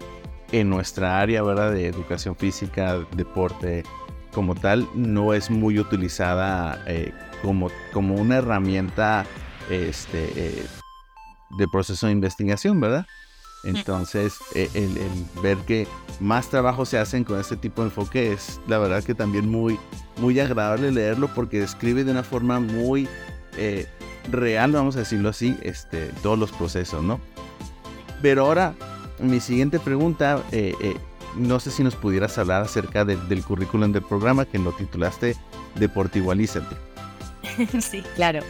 en 0.51 0.69
nuestra 0.69 1.19
área 1.19 1.43
¿verdad? 1.43 1.71
de 1.71 1.87
educación 1.87 2.35
física, 2.35 3.05
deporte 3.15 3.83
como 4.33 4.55
tal, 4.55 4.87
no 4.95 5.33
es 5.33 5.49
muy 5.49 5.79
utilizada 5.79 6.83
eh, 6.87 7.11
como, 7.41 7.69
como 7.93 8.15
una 8.15 8.37
herramienta 8.37 9.25
este, 9.69 10.67
de 11.57 11.67
proceso 11.71 12.07
de 12.07 12.13
investigación, 12.13 12.79
¿verdad? 12.79 13.05
Entonces, 13.63 14.35
e, 14.55 14.69
el, 14.73 14.97
ver 15.41 15.57
que 15.59 15.87
más 16.19 16.49
trabajo 16.49 16.85
se 16.85 16.97
hacen 16.97 17.23
con 17.23 17.39
este 17.39 17.57
tipo 17.57 17.81
de 17.81 17.89
enfoque 17.89 18.31
es 18.31 18.59
la 18.67 18.77
verdad 18.77 19.03
que 19.03 19.15
también 19.15 19.49
muy, 19.49 19.77
muy 20.17 20.39
agradable 20.39 20.91
leerlo 20.91 21.29
porque 21.33 21.59
describe 21.59 22.03
de 22.03 22.11
una 22.11 22.23
forma 22.23 22.59
muy 22.59 23.07
eh, 23.57 23.87
real, 24.31 24.71
vamos 24.71 24.95
a 24.95 24.99
decirlo 24.99 25.29
así, 25.29 25.57
este, 25.61 26.07
todos 26.23 26.39
los 26.39 26.51
procesos, 26.51 27.03
¿no? 27.03 27.19
Pero 28.21 28.45
ahora, 28.45 28.75
mi 29.19 29.39
siguiente 29.39 29.79
pregunta, 29.79 30.43
eh, 30.51 30.73
eh, 30.81 30.95
no 31.35 31.59
sé 31.59 31.71
si 31.71 31.83
nos 31.83 31.95
pudieras 31.95 32.37
hablar 32.37 32.63
acerca 32.63 33.05
del 33.05 33.43
currículum 33.43 33.91
del 33.91 34.03
programa 34.03 34.45
que 34.45 34.59
lo 34.59 34.71
titulaste 34.71 35.35
Deportivalízate. 35.75 36.75
Sí, 37.79 38.03
claro 38.15 38.41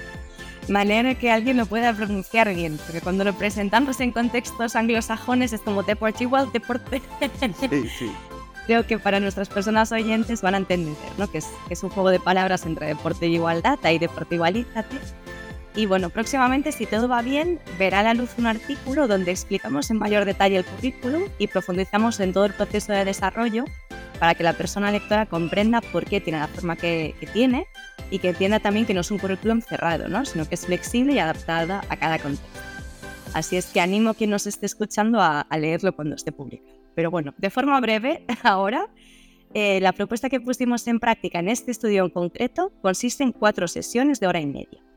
manera 0.69 1.15
que 1.15 1.31
alguien 1.31 1.57
lo 1.57 1.65
pueda 1.65 1.93
pronunciar 1.93 2.53
bien, 2.53 2.79
porque 2.85 3.01
cuando 3.01 3.23
lo 3.23 3.33
presentamos 3.33 3.99
en 3.99 4.11
contextos 4.11 4.75
anglosajones 4.75 5.53
es 5.53 5.61
como 5.61 5.83
deporte 5.83 6.23
igual, 6.23 6.51
deporte. 6.51 7.01
Sí, 7.39 7.89
sí. 7.97 8.11
Creo 8.67 8.85
que 8.85 8.99
para 8.99 9.19
nuestras 9.19 9.49
personas 9.49 9.91
oyentes 9.91 10.43
van 10.43 10.53
a 10.53 10.57
entender, 10.57 10.95
¿no? 11.17 11.29
Que 11.29 11.39
es, 11.39 11.47
es 11.71 11.81
un 11.83 11.89
juego 11.89 12.11
de 12.11 12.19
palabras 12.19 12.67
entre 12.67 12.88
deporte 12.88 13.27
y 13.27 13.35
igualdad, 13.35 13.79
y 13.83 13.97
deporte 13.97 14.35
igualízate. 14.35 14.95
Y 15.75 15.85
bueno, 15.85 16.09
próximamente, 16.09 16.71
si 16.71 16.85
todo 16.85 17.07
va 17.07 17.21
bien, 17.21 17.59
verá 17.77 17.99
a 17.99 18.03
la 18.03 18.13
luz 18.13 18.31
un 18.38 18.47
artículo 18.47 19.07
donde 19.07 19.31
explicamos 19.31 19.91
en 19.91 19.99
mayor 19.99 20.25
detalle 20.25 20.57
el 20.57 20.65
currículum 20.65 21.23
y 21.38 21.47
profundizamos 21.47 22.19
en 22.19 22.33
todo 22.33 22.45
el 22.45 22.53
proceso 22.53 22.91
de 22.91 23.05
desarrollo 23.05 23.65
para 24.19 24.35
que 24.35 24.43
la 24.43 24.53
persona 24.53 24.91
lectora 24.91 25.25
comprenda 25.25 25.81
por 25.81 26.05
qué 26.05 26.19
tiene 26.19 26.39
la 26.39 26.47
forma 26.47 26.75
que, 26.75 27.15
tiene 27.33 27.67
y 28.11 28.19
que 28.19 28.29
entienda 28.29 28.59
también 28.59 28.85
que 28.85 28.93
no 28.93 29.01
es 29.01 29.11
un 29.11 29.19
currículum 29.19 29.61
cerrado, 29.61 30.07
¿no? 30.07 30.25
sino 30.25 30.47
que 30.47 30.55
es 30.55 30.65
flexible 30.65 31.13
y 31.13 31.19
adaptada 31.19 31.83
a 31.89 31.95
cada 31.95 32.19
contexto. 32.19 32.59
Así 33.33 33.55
es 33.55 33.67
que 33.67 33.79
animo 33.79 34.09
a 34.09 34.13
quien 34.15 34.31
nos 34.31 34.47
esté 34.47 34.65
escuchando 34.65 35.21
a, 35.21 35.45
leerlo 35.57 35.95
cuando 35.95 36.15
esté 36.15 36.31
publicado. 36.31 36.79
Pero 36.95 37.11
bueno, 37.11 37.33
de 37.38 37.49
forma 37.51 37.79
breve, 37.79 38.25
ahora, 38.43 38.88
eh, 39.53 39.79
la 39.79 39.93
propuesta 39.93 40.29
que 40.29 40.41
pusimos 40.41 40.85
en 40.88 40.99
práctica 40.99 41.39
en 41.39 41.47
este 41.47 41.71
estudio 41.71 42.03
en 42.03 42.09
concreto 42.09 42.73
consiste 42.81 43.23
en 43.23 43.31
cuatro 43.31 43.67
sesiones 43.67 44.19
de 44.19 44.27
hora 44.27 44.41
y 44.41 44.47
media. 44.47 44.88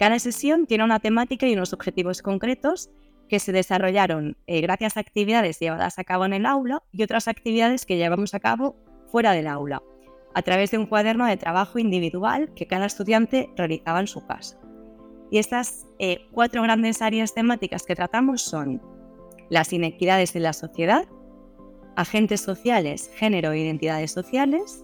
Cada 0.00 0.18
sesión 0.18 0.64
tiene 0.64 0.82
una 0.82 0.98
temática 0.98 1.46
y 1.46 1.52
unos 1.52 1.74
objetivos 1.74 2.22
concretos 2.22 2.88
que 3.28 3.38
se 3.38 3.52
desarrollaron 3.52 4.38
eh, 4.46 4.62
gracias 4.62 4.96
a 4.96 5.00
actividades 5.00 5.58
llevadas 5.58 5.98
a 5.98 6.04
cabo 6.04 6.24
en 6.24 6.32
el 6.32 6.46
aula 6.46 6.82
y 6.90 7.02
otras 7.02 7.28
actividades 7.28 7.84
que 7.84 7.98
llevamos 7.98 8.32
a 8.32 8.40
cabo 8.40 8.76
fuera 9.08 9.32
del 9.32 9.46
aula, 9.46 9.82
a 10.32 10.40
través 10.40 10.70
de 10.70 10.78
un 10.78 10.86
cuaderno 10.86 11.26
de 11.26 11.36
trabajo 11.36 11.78
individual 11.78 12.50
que 12.54 12.66
cada 12.66 12.86
estudiante 12.86 13.50
realizaba 13.56 14.00
en 14.00 14.06
su 14.06 14.26
casa. 14.26 14.58
Y 15.30 15.36
estas 15.36 15.84
eh, 15.98 16.26
cuatro 16.32 16.62
grandes 16.62 17.02
áreas 17.02 17.34
temáticas 17.34 17.82
que 17.82 17.94
tratamos 17.94 18.40
son 18.40 18.80
las 19.50 19.70
inequidades 19.70 20.34
en 20.34 20.44
la 20.44 20.54
sociedad, 20.54 21.04
agentes 21.96 22.40
sociales, 22.40 23.10
género 23.16 23.52
e 23.52 23.58
identidades 23.58 24.12
sociales, 24.12 24.82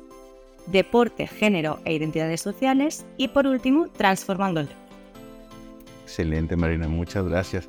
deporte, 0.67 1.27
género 1.27 1.79
e 1.87 1.95
identidades 1.95 2.43
sociales 2.43 3.07
y 3.17 3.29
por 3.29 3.47
último, 3.47 3.89
transformando 3.89 4.61
el 4.61 4.69
Excelente 6.07 6.55
Marina, 6.55 6.87
muchas 6.87 7.27
gracias. 7.27 7.69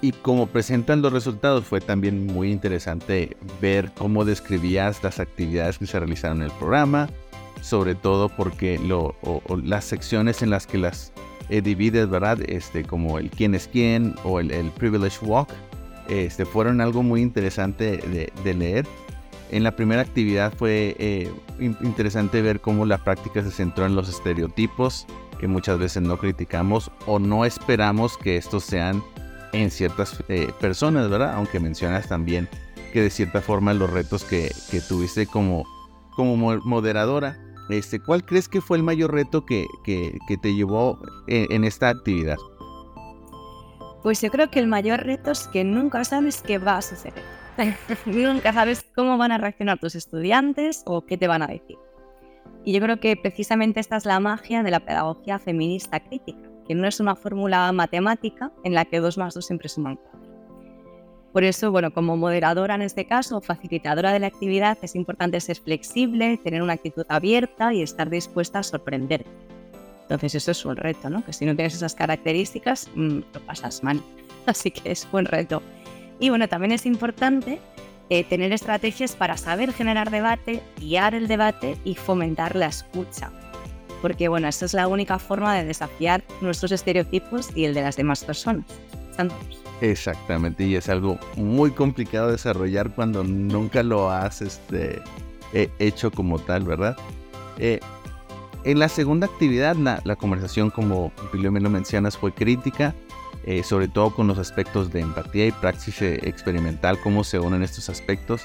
Y 0.00 0.12
como 0.12 0.46
presentan 0.46 1.02
los 1.02 1.12
resultados, 1.12 1.66
fue 1.66 1.82
también 1.82 2.26
muy 2.26 2.50
interesante 2.50 3.36
ver 3.60 3.92
cómo 3.98 4.24
describías 4.24 5.02
las 5.02 5.20
actividades 5.20 5.76
que 5.76 5.86
se 5.86 5.98
realizaron 5.98 6.38
en 6.38 6.44
el 6.44 6.52
programa, 6.52 7.10
sobre 7.60 7.94
todo 7.94 8.30
porque 8.30 8.78
lo, 8.78 9.14
las 9.62 9.84
secciones 9.84 10.40
en 10.40 10.48
las 10.48 10.66
que 10.66 10.78
las 10.78 11.12
eh, 11.50 11.60
divides, 11.60 12.08
¿verdad? 12.08 12.38
Este, 12.48 12.82
como 12.82 13.18
el 13.18 13.28
quién 13.30 13.54
es 13.54 13.68
quién 13.68 14.14
o 14.24 14.40
el, 14.40 14.70
privilege 14.78 15.22
walk, 15.22 15.50
este, 16.08 16.46
fueron 16.46 16.80
algo 16.80 17.02
muy 17.02 17.20
interesante 17.20 17.98
de, 17.98 18.54
leer. 18.54 18.86
En 19.54 19.62
la 19.62 19.76
primera 19.76 20.02
actividad 20.02 20.52
fue 20.52 20.96
eh, 20.98 21.32
interesante 21.60 22.42
ver 22.42 22.60
cómo 22.60 22.86
la 22.86 22.98
práctica 22.98 23.40
se 23.40 23.52
centró 23.52 23.86
en 23.86 23.94
los 23.94 24.08
estereotipos 24.08 25.06
que 25.38 25.46
muchas 25.46 25.78
veces 25.78 26.02
no 26.02 26.18
criticamos 26.18 26.90
o 27.06 27.20
no 27.20 27.44
esperamos 27.44 28.18
que 28.18 28.36
estos 28.36 28.64
sean 28.64 29.00
en 29.52 29.70
ciertas 29.70 30.24
eh, 30.28 30.50
personas, 30.60 31.08
¿verdad? 31.08 31.34
Aunque 31.34 31.60
mencionas 31.60 32.08
también 32.08 32.48
que 32.92 33.02
de 33.02 33.10
cierta 33.10 33.40
forma 33.40 33.72
los 33.74 33.88
retos 33.90 34.24
que, 34.24 34.50
tuviste 34.88 35.28
como, 35.28 35.62
como 36.16 36.58
moderadora, 36.64 37.38
este, 37.68 38.00
¿cuál 38.00 38.24
crees 38.24 38.48
que 38.48 38.60
fue 38.60 38.76
el 38.76 38.82
mayor 38.82 39.14
reto 39.14 39.46
que, 39.46 39.68
te 39.84 40.52
llevó 40.52 40.98
en, 41.28 41.52
en, 41.52 41.62
esta 41.62 41.90
actividad? 41.90 42.38
Pues 44.02 44.20
yo 44.20 44.32
creo 44.32 44.50
que 44.50 44.58
el 44.58 44.66
mayor 44.66 45.04
reto 45.04 45.30
es 45.30 45.46
que 45.46 45.62
nunca 45.62 46.02
sabes 46.02 46.42
qué 46.42 46.58
va 46.58 46.78
a 46.78 46.82
suceder. 46.82 47.43
nunca 48.06 48.52
sabes 48.52 48.84
cómo 48.94 49.16
van 49.16 49.32
a 49.32 49.38
reaccionar 49.38 49.78
tus 49.78 49.94
estudiantes 49.94 50.82
o 50.86 51.02
qué 51.02 51.16
te 51.16 51.28
van 51.28 51.42
a 51.42 51.46
decir. 51.46 51.76
Y 52.64 52.72
yo 52.72 52.80
creo 52.80 52.98
que 52.98 53.16
precisamente 53.16 53.80
esta 53.80 53.96
es 53.96 54.06
la 54.06 54.20
magia 54.20 54.62
de 54.62 54.70
la 54.70 54.80
pedagogía 54.80 55.38
feminista 55.38 56.00
crítica 56.00 56.54
que 56.66 56.74
no 56.74 56.86
es 56.86 57.00
una 57.00 57.14
fórmula 57.14 57.70
matemática 57.72 58.52
en 58.64 58.74
la 58.74 58.84
que 58.84 59.00
2 59.00 59.18
más 59.18 59.34
2 59.34 59.44
siempre 59.44 59.68
suman 59.68 59.96
4. 59.96 60.20
Por 61.32 61.42
eso, 61.42 61.72
bueno, 61.72 61.92
como 61.92 62.16
moderadora 62.16 62.76
en 62.76 62.82
este 62.82 63.06
caso, 63.06 63.40
facilitadora 63.40 64.12
de 64.12 64.20
la 64.20 64.28
actividad, 64.28 64.78
es 64.82 64.94
importante 64.94 65.40
ser 65.40 65.56
flexible, 65.56 66.38
tener 66.38 66.62
una 66.62 66.74
actitud 66.74 67.04
abierta 67.08 67.74
y 67.74 67.82
estar 67.82 68.08
dispuesta 68.08 68.60
a 68.60 68.62
sorprender. 68.62 69.26
Entonces 70.02 70.36
eso 70.36 70.52
es 70.52 70.64
un 70.64 70.76
reto, 70.76 71.10
¿no? 71.10 71.24
Que 71.24 71.32
si 71.32 71.44
no 71.44 71.56
tienes 71.56 71.74
esas 71.74 71.94
características, 71.94 72.88
mm, 72.94 73.18
lo 73.32 73.40
pasas 73.46 73.82
mal. 73.82 74.00
Así 74.46 74.70
que 74.70 74.92
es 74.92 75.08
buen 75.10 75.24
reto. 75.24 75.60
Y 76.20 76.28
bueno, 76.28 76.48
también 76.48 76.72
es 76.72 76.86
importante 76.86 77.60
eh, 78.10 78.24
tener 78.24 78.52
estrategias 78.52 79.16
para 79.16 79.36
saber 79.36 79.72
generar 79.72 80.10
debate, 80.10 80.62
guiar 80.78 81.14
el 81.14 81.28
debate 81.28 81.76
y 81.84 81.94
fomentar 81.94 82.56
la 82.56 82.66
escucha. 82.66 83.30
Porque 84.02 84.28
bueno, 84.28 84.48
esa 84.48 84.66
es 84.66 84.74
la 84.74 84.88
única 84.88 85.18
forma 85.18 85.54
de 85.54 85.64
desafiar 85.64 86.22
nuestros 86.40 86.72
estereotipos 86.72 87.48
y 87.54 87.64
el 87.64 87.74
de 87.74 87.82
las 87.82 87.96
demás 87.96 88.24
personas. 88.24 88.66
Exactamente, 89.80 90.64
y 90.64 90.76
es 90.76 90.88
algo 90.88 91.18
muy 91.36 91.70
complicado 91.70 92.30
desarrollar 92.30 92.90
cuando 92.94 93.24
nunca 93.24 93.82
lo 93.82 94.10
has 94.10 94.42
este, 94.42 95.00
hecho 95.78 96.10
como 96.10 96.38
tal, 96.38 96.64
¿verdad? 96.64 96.96
Eh, 97.58 97.80
en 98.64 98.78
la 98.78 98.88
segunda 98.88 99.26
actividad, 99.26 99.76
la, 99.76 100.16
conversación, 100.16 100.70
como 100.70 101.12
me 101.32 101.60
lo 101.60 101.70
mencionas, 101.70 102.16
fue 102.16 102.32
crítica, 102.32 102.94
eh, 103.46 103.62
sobre 103.62 103.88
todo 103.88 104.14
con 104.14 104.26
los 104.26 104.38
aspectos 104.38 104.92
de 104.92 105.00
empatía 105.00 105.46
y 105.46 105.52
praxis 105.52 106.02
eh, 106.02 106.20
experimental, 106.22 106.98
cómo 107.02 107.24
se 107.24 107.38
unen 107.38 107.62
estos 107.62 107.88
aspectos. 107.88 108.42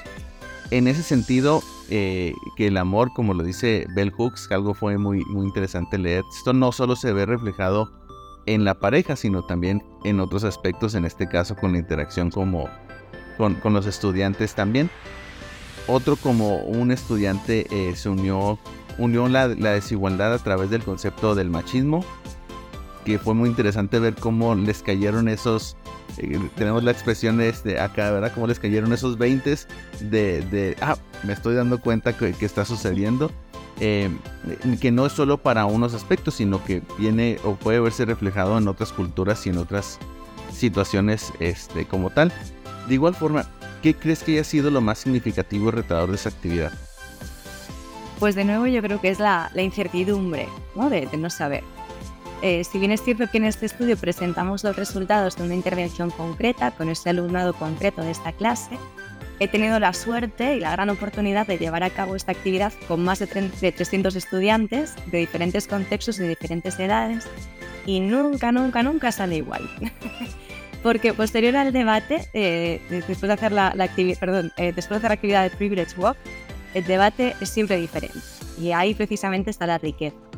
En 0.70 0.86
ese 0.86 1.02
sentido, 1.02 1.62
que 1.88 2.34
el 2.58 2.76
amor, 2.76 3.12
como 3.12 3.34
lo 3.34 3.42
dice 3.42 3.86
Bell 3.96 4.12
Hooks, 4.12 4.52
algo 4.52 4.72
fue 4.72 4.96
muy, 4.98 5.24
muy 5.24 5.44
interesante 5.44 5.98
leer, 5.98 6.22
esto 6.32 6.52
no 6.52 6.70
solo 6.70 6.94
se 6.94 7.12
ve 7.12 7.26
reflejado 7.26 7.90
en 8.46 8.64
la 8.64 8.74
pareja, 8.78 9.16
sino 9.16 9.44
también 9.44 9.82
en 10.04 10.20
otros 10.20 10.44
aspectos, 10.44 10.94
en 10.94 11.04
este 11.04 11.28
caso 11.28 11.56
con 11.56 11.72
la 11.72 11.78
interacción 11.78 12.30
como 12.30 12.68
con, 13.36 13.56
con 13.56 13.72
los 13.72 13.86
estudiantes 13.86 14.54
también. 14.54 14.88
Otro 15.88 16.14
como 16.14 16.58
un 16.58 16.92
estudiante 16.92 17.66
se 17.96 18.08
unió 18.08 18.60
unió 19.00 19.28
la, 19.28 19.48
desigualdad 19.48 20.34
a 20.34 20.38
través 20.38 20.70
del 20.70 20.82
concepto 20.82 21.34
del 21.34 21.50
machismo, 21.50 22.04
que 23.10 23.18
fue 23.18 23.34
muy 23.34 23.48
interesante 23.48 23.98
ver 23.98 24.14
cómo 24.14 24.54
les 24.54 24.82
cayeron 24.82 25.28
esos, 25.28 25.76
eh, 26.18 26.38
tenemos 26.56 26.84
la 26.84 26.92
expresión 26.92 27.40
este, 27.40 27.80
acá, 27.80 28.10
¿verdad? 28.10 28.32
Cómo 28.32 28.46
les 28.46 28.58
cayeron 28.58 28.92
esos 28.92 29.18
20 29.18 29.56
de, 30.00 30.76
ah, 30.80 30.96
me 31.24 31.32
estoy 31.32 31.56
dando 31.56 31.80
cuenta 31.80 32.16
que, 32.16 32.34
está 32.40 32.64
sucediendo. 32.64 33.30
Eh, 33.82 34.10
que 34.80 34.90
no 34.90 35.06
es 35.06 35.12
solo 35.12 35.38
para 35.38 35.64
unos 35.64 35.94
aspectos, 35.94 36.34
sino 36.34 36.62
que 36.62 36.82
viene 36.98 37.38
o 37.44 37.54
puede 37.54 37.80
verse 37.80 38.04
reflejado 38.04 38.58
en 38.58 38.68
otras 38.68 38.92
culturas 38.92 39.46
y 39.46 39.50
en 39.50 39.56
otras 39.56 39.98
situaciones 40.52 41.32
este, 41.40 41.86
como 41.86 42.10
tal. 42.10 42.30
De 42.88 42.94
igual 42.94 43.14
forma, 43.14 43.48
¿qué 43.82 43.94
crees 43.94 44.22
que 44.22 44.32
haya 44.32 44.44
sido 44.44 44.70
lo 44.70 44.82
más 44.82 44.98
significativo 44.98 45.68
y 45.68 45.72
retador 45.72 46.10
de 46.10 46.16
esa 46.16 46.28
actividad? 46.28 46.72
Pues 48.18 48.34
de 48.34 48.44
nuevo 48.44 48.66
yo 48.66 48.82
creo 48.82 49.00
que 49.00 49.08
es 49.08 49.18
la, 49.18 49.50
incertidumbre 49.56 50.46
¿no? 50.76 50.90
De, 50.90 51.08
no 51.16 51.30
saber. 51.30 51.64
Eh, 52.42 52.64
si 52.64 52.78
bien 52.78 52.90
es 52.90 53.02
cierto 53.02 53.26
que 53.30 53.38
en 53.38 53.44
este 53.44 53.66
estudio 53.66 53.96
presentamos 53.96 54.64
los 54.64 54.74
resultados 54.74 55.36
de 55.36 55.44
una 55.44 55.54
intervención 55.54 56.10
concreta 56.10 56.70
con 56.70 56.88
ese 56.88 57.10
alumnado 57.10 57.52
concreto 57.52 58.02
de 58.02 58.10
esta 58.10 58.32
clase, 58.32 58.78
he 59.40 59.48
tenido 59.48 59.78
la 59.78 59.92
suerte 59.92 60.56
y 60.56 60.60
la 60.60 60.72
gran 60.72 60.88
oportunidad 60.90 61.46
de 61.46 61.58
llevar 61.58 61.82
a 61.82 61.90
cabo 61.90 62.16
esta 62.16 62.32
actividad 62.32 62.72
con 62.88 63.04
más 63.04 63.18
de, 63.18 63.26
300 63.26 64.14
estudiantes 64.16 64.94
de 65.06 65.18
diferentes 65.18 65.66
contextos 65.66 66.18
y 66.18 66.22
de 66.22 66.28
diferentes 66.30 66.78
edades 66.78 67.26
y 67.84 68.00
nunca, 68.00 68.52
nunca, 68.52 68.82
nunca 68.82 69.12
sale 69.12 69.36
igual. 69.36 69.68
Porque 70.82 71.12
posterior 71.12 71.56
al 71.56 71.74
debate, 71.74 72.26
eh, 72.32 72.80
después, 72.88 73.20
de 73.20 73.32
hacer 73.32 73.52
la, 73.52 73.74
perdón, 74.18 74.50
eh, 74.56 74.72
después 74.74 74.88
de 74.88 74.96
hacer 74.96 75.10
la 75.10 75.14
actividad 75.14 75.42
de 75.42 75.50
Privilege 75.50 75.98
Walk, 75.98 76.16
el 76.72 76.84
debate 76.84 77.34
es 77.40 77.50
siempre 77.50 77.76
diferente 77.76 78.16
y 78.58 78.72
ahí 78.72 78.94
precisamente 78.94 79.50
está 79.50 79.66
la 79.66 79.76
riqueza. 79.76 80.29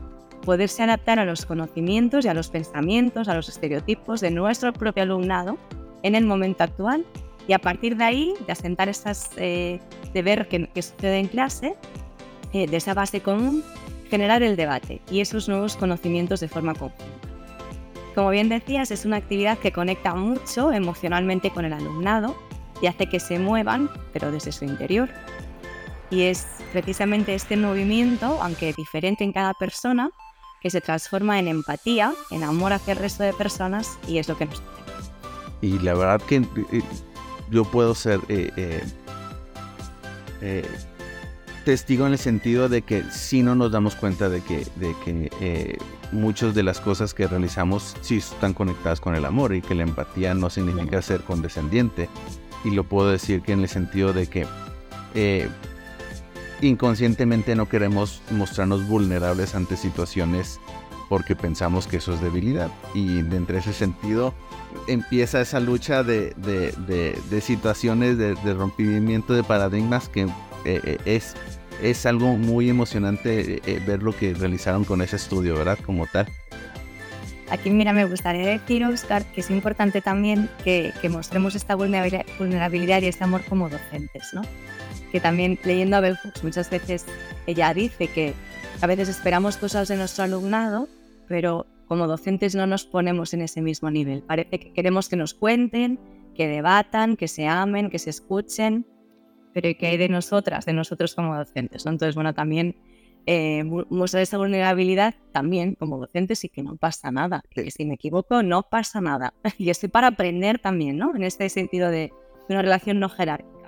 Poderse 0.45 0.83
adaptar 0.83 1.19
a 1.19 1.25
los 1.25 1.47
conocimientos 1.47 2.25
y 2.25 2.29
a 2.29 2.35
los 2.35 2.49
pensamientos, 2.49 3.29
a 3.29 3.35
los 3.35 3.49
estereotipos 3.49 4.21
de 4.21 4.31
nuestro 4.31 4.73
propio 4.73 5.05
alumnado 5.05 5.57
en 6.03 6.15
el 6.15 6.27
momento 6.27 6.65
actual 6.65 7.05
y 7.47 7.53
a 7.53 7.59
partir 7.59 7.97
de 7.97 8.05
ahí, 8.05 8.35
de 8.47 8.53
asentar 8.53 8.89
estas, 8.89 9.31
eh, 9.37 9.81
de 10.13 10.23
ver 10.23 10.49
qué, 10.49 10.69
sucede 10.75 11.19
en 11.19 11.29
clase, 11.29 11.77
eh, 12.53 12.67
de 12.67 12.77
esa 12.77 12.95
base 12.95 13.21
común, 13.21 13.65
generar 14.11 14.43
el 14.43 14.57
debate 14.57 15.01
y 15.11 15.21
esos 15.21 15.49
nuevos 15.49 15.77
conocimientos 15.77 16.41
de 16.41 16.49
forma 16.49 16.75
conjunta. 16.75 17.05
Como 18.15 18.31
bien 18.31 18.49
decías, 18.49 18.91
es 18.91 19.07
una 19.07 19.17
actividad 19.17 19.59
que 19.59 19.73
conecta 19.73 20.15
mucho 20.15 20.73
emocionalmente 20.73 21.51
con 21.51 21.65
el 21.65 21.73
alumnado 21.73 22.37
y 22.83 22.87
hace 22.87 23.07
que 23.07 23.21
se 23.21 23.39
muevan, 23.39 23.89
pero 24.13 24.31
desde 24.31 24.53
su 24.53 24.65
interior, 24.65 25.09
y 26.13 26.25
es 26.25 26.47
precisamente 26.73 27.35
este 27.35 27.57
movimiento, 27.57 28.39
aunque 28.43 28.75
diferente 28.75 29.25
en 29.25 29.33
cada 29.33 29.55
persona, 29.55 30.11
que 30.63 30.71
se 30.71 30.81
transforma 30.81 31.39
en 31.41 31.49
empatía, 31.49 32.15
en 32.31 32.45
amor 32.45 32.73
hacia 32.73 32.93
el 32.93 32.99
resto 32.99 33.25
de 33.25 33.33
personas 33.33 33.99
y 34.07 34.19
es 34.19 34.29
lo 34.29 34.37
que 34.37 34.47
nos 34.47 34.63
Y 35.61 35.79
la 35.81 35.95
verdad 35.95 36.23
que 36.23 36.37
eh, 36.37 36.83
yo 37.51 37.65
puedo 37.65 37.97
ser 37.97 38.21
eh, 38.29 38.81
eh, 40.41 40.65
testigo 41.65 42.07
en 42.07 42.13
el 42.13 42.19
sentido 42.19 42.69
de 42.69 42.83
que 42.83 43.03
si 43.11 43.43
no 43.43 43.57
nos 43.57 43.73
damos 43.73 43.97
cuenta 43.97 44.29
de 44.29 44.41
que, 44.41 44.65
de 44.77 44.95
que 45.05 45.79
muchas 46.13 46.55
de 46.55 46.63
las 46.63 46.81
cosas 46.81 47.13
que 47.13 47.27
realizamos 47.27 47.97
sí 48.01 48.19
están 48.19 48.55
conectadas 48.55 49.01
con 49.01 49.17
el 49.17 49.25
amor 49.25 49.55
y 49.55 49.63
que 49.63 49.75
la 49.75 49.83
empatía 49.83 50.35
no 50.35 50.49
significa 50.49 51.03
ser 51.03 51.23
condescendiente. 51.23 52.09
Y 52.65 52.71
lo 52.71 52.85
puedo 52.85 53.11
decir 53.11 53.43
que 53.43 53.53
en 53.53 53.61
el 53.61 53.69
sentido 53.69 54.13
de 54.13 54.29
que 54.29 54.47
inconscientemente 56.63 57.55
no 57.55 57.69
queremos 57.69 58.23
mostrarnos 58.31 58.87
vulnerables 58.89 59.55
ante 59.55 59.77
situaciones 59.77 60.61
porque 61.09 61.37
pensamos 61.37 61.87
que 61.87 61.99
eso 61.99 62.15
es 62.15 62.23
debilidad. 62.23 62.71
Y 62.95 63.19
entre 63.19 63.59
ese 63.59 63.73
sentido 63.73 64.33
empieza 64.89 65.41
esa 65.41 65.61
lucha 65.61 66.03
de, 66.03 66.35
situaciones 67.43 68.17
de, 68.17 68.55
rompimiento 68.55 69.35
de 69.35 69.43
paradigmas 69.43 70.09
que 70.09 70.23
eh, 70.23 70.29
eh, 70.65 70.99
es, 71.05 71.35
es 71.83 72.07
algo 72.07 72.37
muy 72.37 72.71
emocionante 72.71 73.61
eh, 73.67 73.83
ver 73.87 74.03
lo 74.03 74.17
que 74.17 74.33
realizaron 74.33 74.85
con 74.85 75.03
ese 75.03 75.17
estudio, 75.17 75.55
¿verdad? 75.55 75.79
Como 75.85 76.07
tal. 76.07 76.27
Aquí, 77.51 77.69
mira, 77.69 77.93
me 77.93 78.07
gustaría 78.07 78.47
decir, 78.47 78.83
Oscar, 78.87 79.23
que 79.27 79.43
es 79.43 79.51
importante 79.51 80.01
también 80.01 80.49
que, 80.65 80.95
que 81.03 81.11
mostremos 81.11 81.55
esta 81.55 81.75
vulnerabilidad 81.75 83.03
y 83.03 83.09
este 83.09 83.25
amor 83.25 83.45
como 83.47 83.69
docentes, 83.69 84.33
¿no? 84.33 84.41
Que 85.13 85.21
también 85.21 85.59
leyendo 85.63 85.99
a 85.99 86.01
Bell 86.01 86.17
Hooks 86.17 86.43
muchas 86.43 86.71
veces 86.71 87.07
ella 87.47 87.73
dice 87.75 88.09
que 88.09 88.33
a 88.81 88.87
veces 88.87 89.11
esperamos 89.11 89.59
cosas 89.59 89.87
de 89.89 89.97
nuestro 89.97 90.25
alumnado, 90.25 90.89
pero 91.29 91.67
como 91.87 92.07
docentes 92.07 92.55
no 92.55 92.67
nos 92.67 92.87
ponemos 92.87 93.35
en 93.35 93.43
ese 93.43 93.61
mismo 93.61 93.91
nivel. 93.91 94.23
Parece 94.23 94.59
que 94.59 94.73
queremos 94.73 95.11
que 95.11 95.17
nos 95.17 95.35
cuenten, 95.35 96.01
que 96.35 96.49
debatan, 96.49 97.17
que 97.17 97.29
se 97.29 97.47
amen, 97.47 97.91
que 97.91 97.99
se 97.99 98.09
escuchen, 98.09 98.87
pero 99.53 99.69
¿qué 99.79 99.89
hay 99.89 99.99
de 99.99 100.09
nosotras, 100.09 100.65
de 100.65 100.73
nosotros 100.73 101.15
como 101.15 101.37
docentes? 101.37 101.85
Entonces, 101.85 102.15
bueno, 102.15 102.33
también 102.33 102.75
eh, 103.27 103.63
mostrar 103.91 104.23
esa 104.23 104.39
vulnerabilidad 104.39 105.15
también 105.31 105.75
como 105.75 105.99
docentes 105.99 106.43
y 106.45 106.49
que 106.49 106.63
no 106.63 106.77
pasa 106.77 107.11
nada. 107.13 107.43
Que 107.51 107.71
si 107.71 107.85
me 107.85 107.95
equivoco, 107.95 108.43
no 108.43 108.63
pasa 108.63 109.03
nada. 109.03 109.35
Y 109.59 109.69
estoy 109.69 109.91
para 109.91 110.07
aprender 110.09 110.59
también, 110.59 110.97
¿no? 110.97 111.15
En 111.15 111.23
este 111.23 111.49
sentido 111.51 111.91
de 111.91 112.13
una 112.49 112.63
relación 112.63 112.99
no 112.99 113.11
jerárquica 113.11 113.62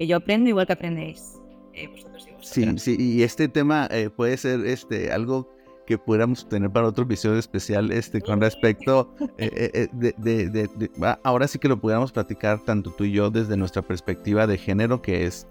que 0.00 0.06
yo 0.06 0.16
aprendo 0.16 0.48
igual 0.48 0.66
que 0.66 0.72
aprendéis 0.72 1.38
eh, 1.74 1.86
vosotros 1.88 2.26
y 2.26 2.30
Sí, 2.42 2.78
sí, 2.78 2.96
y 2.98 3.22
este 3.22 3.48
tema 3.48 3.86
eh, 3.90 4.08
puede 4.08 4.38
ser 4.38 4.64
este 4.64 5.12
algo 5.12 5.46
que 5.86 5.98
pudiéramos 5.98 6.48
tener 6.48 6.70
para 6.70 6.86
otro 6.86 7.04
episodio 7.04 7.38
especial 7.38 7.92
este 7.92 8.22
con 8.22 8.40
respecto 8.40 9.14
eh, 9.36 9.88
de, 9.92 10.90
ahora 11.22 11.46
sí 11.46 11.58
que 11.58 11.68
lo 11.68 11.78
pudiéramos 11.78 12.12
platicar 12.12 12.64
tanto 12.64 12.90
tú 12.92 13.04
y 13.04 13.12
yo 13.12 13.30
desde 13.30 13.58
nuestra 13.58 13.82
perspectiva 13.82 14.46
de 14.46 14.56
género 14.56 15.02
que 15.02 15.26
es 15.26 15.46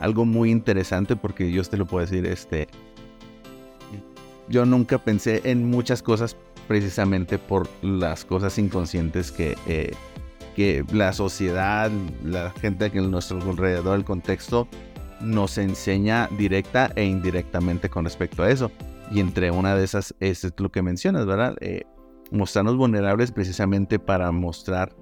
algo 0.00 0.24
muy 0.24 0.50
interesante 0.50 1.14
porque 1.14 1.52
yo 1.52 1.62
te 1.62 1.76
lo 1.76 1.86
puedo 1.86 2.04
decir 2.04 2.26
este 2.26 2.66
yo 4.48 4.66
nunca 4.66 4.98
pensé 4.98 5.40
en 5.44 5.70
muchas 5.70 6.02
cosas 6.02 6.36
precisamente 6.66 7.38
por 7.38 7.68
las 7.80 8.24
cosas 8.24 8.58
inconscientes 8.58 9.30
que 9.30 9.54
que 10.54 10.84
la 10.92 11.12
sociedad, 11.12 11.90
la 12.24 12.50
gente 12.50 12.90
que 12.90 12.98
en 12.98 13.10
nuestro 13.10 13.40
alrededor, 13.42 13.98
el 13.98 14.04
contexto, 14.04 14.68
nos 15.20 15.58
enseña 15.58 16.28
directa 16.36 16.90
e 16.96 17.04
indirectamente 17.04 17.88
con 17.88 18.04
respecto 18.04 18.42
a 18.42 18.50
eso. 18.50 18.70
Y 19.10 19.20
entre 19.20 19.50
una 19.50 19.74
de 19.74 19.84
esas 19.84 20.14
es 20.20 20.52
lo 20.56 20.70
que 20.70 20.82
mencionas, 20.82 21.26
¿verdad? 21.26 21.56
Eh, 21.60 21.82
mostrarnos 22.30 22.76
vulnerables 22.76 23.30
precisamente 23.30 23.98
para 23.98 24.32
mostrar 24.32 24.94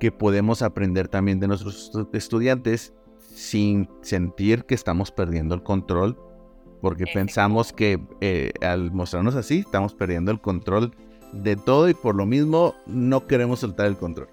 que 0.00 0.12
podemos 0.12 0.62
aprender 0.62 1.08
también 1.08 1.40
de 1.40 1.48
nuestros 1.48 1.92
estudiantes 2.12 2.92
sin 3.18 3.88
sentir 4.02 4.64
que 4.64 4.74
estamos 4.74 5.10
perdiendo 5.10 5.54
el 5.54 5.62
control, 5.62 6.18
porque 6.80 7.04
pensamos 7.12 7.72
que 7.72 8.00
eh, 8.20 8.52
al 8.62 8.92
mostrarnos 8.92 9.34
así 9.34 9.60
estamos 9.60 9.94
perdiendo 9.94 10.30
el 10.30 10.40
control 10.40 10.92
de 11.32 11.56
todo 11.56 11.88
y 11.88 11.94
por 11.94 12.14
lo 12.14 12.26
mismo 12.26 12.74
no 12.86 13.26
queremos 13.26 13.60
soltar 13.60 13.86
el 13.86 13.96
control. 13.96 14.28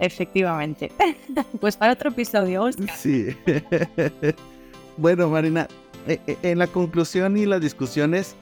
Efectivamente. 0.00 0.92
pues 1.60 1.76
para 1.76 1.92
otro 1.92 2.10
episodio. 2.10 2.68
Sí. 2.96 3.36
bueno, 4.96 5.28
Marina, 5.28 5.68
eh, 6.06 6.20
eh, 6.26 6.38
en 6.42 6.58
la 6.58 6.66
conclusión 6.66 7.36
y 7.36 7.46
las 7.46 7.60
discusiones, 7.60 8.36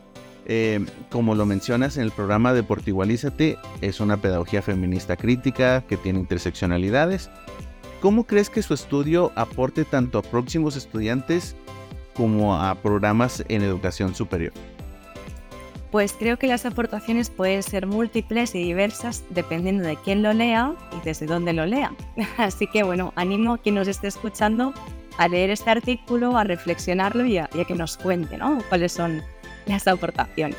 eh, 0.47 0.85
como 1.11 1.35
lo 1.35 1.47
mencionas 1.47 1.97
en 1.97 2.05
el 2.05 2.11
programa 2.11 2.53
de 2.53 2.63
Portigualízate, 2.63 3.59
es 3.81 4.01
una 4.01 4.17
pedagogía 4.17 4.63
feminista 4.63 5.17
crítica 5.17 5.83
que 5.89 5.97
tiene 5.97 6.21
interseccionalidades 6.21 7.31
¿cómo 8.01 8.25
crees 8.25 8.51
que 8.51 8.63
su 8.63 8.75
estudio 8.75 9.33
aporte 9.35 9.85
tanto 9.85 10.19
a 10.19 10.23
próximos 10.23 10.77
estudiantes 10.77 11.57
como 12.15 12.55
a 12.55 12.75
programas 12.77 13.45
en 13.49 13.63
educación 13.63 14.15
superior? 14.15 14.53
Pues 15.97 16.13
creo 16.13 16.39
que 16.39 16.47
las 16.47 16.67
aportaciones 16.67 17.31
pueden 17.31 17.63
ser 17.63 17.87
múltiples 17.87 18.55
y 18.55 18.63
diversas 18.63 19.25
dependiendo 19.31 19.83
de 19.83 19.97
quién 19.97 20.23
lo 20.23 20.35
lea 20.35 20.75
y 20.93 21.03
desde 21.03 21.25
dónde 21.25 21.55
lo 21.55 21.65
lea. 21.65 21.91
Así 22.37 22.67
que 22.67 22.83
bueno, 22.83 23.15
animo 23.17 23.55
a 23.55 23.59
quien 23.59 23.77
nos 23.77 23.89
esté 23.89 24.09
escuchando 24.09 24.75
a 25.17 25.27
leer 25.27 25.49
este 25.49 25.71
artículo, 25.71 26.37
a 26.37 26.45
reflexionarlo 26.45 27.25
y 27.25 27.39
a, 27.39 27.49
que 27.49 27.75
nos 27.75 27.97
cuente 27.97 28.37
¿no? 28.37 28.59
cuáles 28.69 28.93
son 28.93 29.23
las 29.65 29.89
aportaciones. 29.89 30.59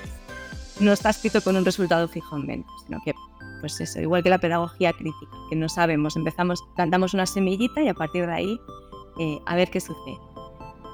No 0.80 0.92
está 0.92 1.12
escrito 1.12 1.40
con 1.44 1.56
un 1.56 1.66
resultado 1.66 2.08
fijo 2.08 2.36
en 2.36 2.48
mente, 2.48 2.70
sino 2.88 3.00
que, 3.06 3.14
pues 3.62 3.80
eso, 3.80 4.02
igual 4.02 4.24
que 4.24 4.32
la 4.32 4.40
pedagogía 4.40 4.92
crítica, 4.92 5.38
que 5.52 5.56
no 5.56 5.70
sabemos, 5.70 6.16
empezamos, 6.16 6.64
plantamos 6.76 7.14
una 7.14 7.28
semillita 7.28 7.84
y 7.84 7.90
a 7.90 7.94
partir 7.94 8.26
de 8.26 8.34
ahí 8.34 8.60
eh, 9.20 9.40
a 9.46 9.56
ver 9.56 9.70
qué 9.70 9.82
sucede. 9.82 10.18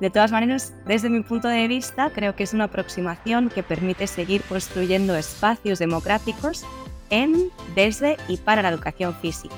De 0.04 0.10
todas 0.10 0.34
maneras, 0.34 0.74
desde 0.86 1.10
mi 1.10 1.22
punto 1.22 1.48
de 1.48 1.66
vista, 1.66 2.10
creo 2.10 2.36
que 2.36 2.44
es 2.44 2.54
una 2.54 2.66
aproximación 2.66 3.48
que 3.48 3.64
permite 3.64 4.06
seguir 4.06 4.42
construyendo 4.42 5.16
espacios 5.16 5.80
democráticos 5.80 6.66
en, 7.10 7.50
desde 7.74 8.18
y 8.28 8.36
para 8.36 8.62
la 8.62 8.68
educación 8.68 9.16
física, 9.16 9.56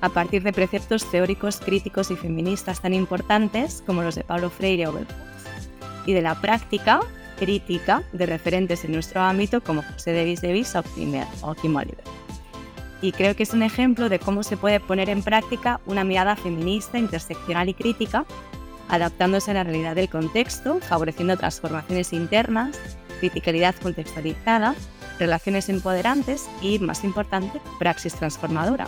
a 0.00 0.08
partir 0.08 0.42
de 0.42 0.52
preceptos 0.52 1.08
teóricos, 1.08 1.60
críticos 1.60 2.10
y 2.10 2.16
feministas 2.16 2.80
tan 2.80 2.92
importantes 2.92 3.84
como 3.86 4.02
los 4.02 4.16
de 4.16 4.24
Pablo 4.24 4.50
Freire 4.50 4.88
o 4.88 4.94
Bell 4.94 5.06
y 6.06 6.12
de 6.12 6.22
la 6.22 6.34
práctica 6.40 6.98
crítica 7.38 8.02
de 8.12 8.26
referentes 8.26 8.84
en 8.84 8.90
nuestro 8.90 9.20
ámbito 9.20 9.60
como 9.60 9.84
José 9.84 10.12
Davis 10.12 10.42
Davis 10.42 10.74
o 10.74 11.54
Kim 11.54 11.76
Oliver. 11.76 12.02
Y 13.00 13.12
creo 13.12 13.36
que 13.36 13.44
es 13.44 13.52
un 13.52 13.62
ejemplo 13.62 14.08
de 14.08 14.18
cómo 14.18 14.42
se 14.42 14.56
puede 14.56 14.80
poner 14.80 15.08
en 15.08 15.22
práctica 15.22 15.80
una 15.86 16.02
mirada 16.02 16.34
feminista, 16.34 16.98
interseccional 16.98 17.68
y 17.68 17.74
crítica 17.74 18.26
adaptándose 18.92 19.50
a 19.50 19.54
la 19.54 19.64
realidad 19.64 19.96
del 19.96 20.10
contexto, 20.10 20.78
favoreciendo 20.80 21.36
transformaciones 21.38 22.12
internas, 22.12 22.78
criticalidad 23.20 23.74
contextualizada, 23.76 24.74
relaciones 25.18 25.70
empoderantes 25.70 26.46
y, 26.60 26.78
más 26.78 27.02
importante, 27.02 27.58
praxis 27.78 28.14
transformadora. 28.14 28.86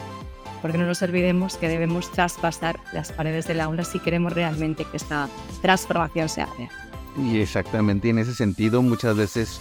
Porque 0.60 0.76
no 0.76 0.84
nos 0.84 1.00
olvidemos 1.00 1.56
que 1.56 1.68
debemos 1.68 2.12
traspasar 2.12 2.78
las 2.92 3.12
paredes 3.12 3.46
del 3.46 3.62
aula 3.62 3.82
si 3.82 3.98
queremos 3.98 4.34
realmente 4.34 4.84
que 4.84 4.98
esta 4.98 5.28
transformación 5.62 6.28
se 6.28 6.42
haga. 6.42 6.68
Y 7.16 7.40
exactamente 7.40 8.10
en 8.10 8.18
ese 8.18 8.34
sentido, 8.34 8.82
muchas 8.82 9.16
veces 9.16 9.58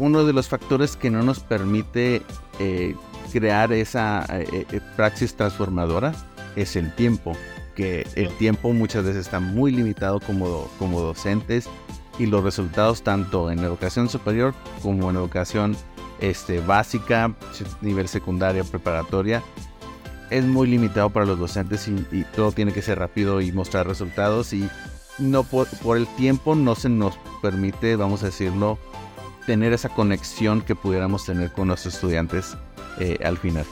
uno 0.00 0.24
de 0.24 0.32
los 0.32 0.48
factores 0.48 0.96
que 0.96 1.10
no 1.10 1.22
nos 1.22 1.38
permite 1.38 2.22
eh, 2.58 2.96
crear 3.32 3.72
esa 3.72 4.26
eh, 4.28 4.66
eh, 4.72 4.80
praxis 4.96 5.36
transformadora 5.36 6.14
es 6.56 6.74
el 6.74 6.92
tiempo 6.96 7.36
que 7.74 8.06
el 8.14 8.28
tiempo 8.36 8.72
muchas 8.72 9.04
veces 9.04 9.26
está 9.26 9.40
muy 9.40 9.72
limitado 9.72 10.20
como, 10.20 10.68
como 10.78 11.00
docentes 11.00 11.68
y 12.18 12.26
los 12.26 12.44
resultados 12.44 13.02
tanto 13.02 13.50
en 13.50 13.60
educación 13.60 14.08
superior 14.08 14.54
como 14.82 15.10
en 15.10 15.16
educación 15.16 15.76
este, 16.20 16.60
básica, 16.60 17.34
nivel 17.80 18.08
secundaria, 18.08 18.62
preparatoria, 18.64 19.42
es 20.30 20.44
muy 20.44 20.66
limitado 20.66 21.10
para 21.10 21.26
los 21.26 21.38
docentes 21.38 21.88
y, 21.88 22.24
todo 22.34 22.52
tiene 22.52 22.72
que 22.72 22.80
ser 22.80 22.98
rápido 22.98 23.40
y 23.40 23.52
mostrar 23.52 23.86
resultados 23.86 24.52
y 24.52 24.68
no 25.18 25.44
por, 25.44 25.68
el 25.96 26.06
tiempo 26.16 26.54
no 26.54 26.74
se 26.74 26.88
nos 26.88 27.18
permite, 27.42 27.96
vamos 27.96 28.22
a 28.22 28.26
decirlo, 28.26 28.78
tener 29.46 29.72
esa 29.72 29.90
conexión 29.90 30.62
que 30.62 30.74
pudiéramos 30.74 31.26
tener 31.26 31.52
con 31.52 31.68
nuestros 31.68 31.94
estudiantes 31.94 32.56
eh, 32.98 33.18
al 33.24 33.36
final. 33.36 33.66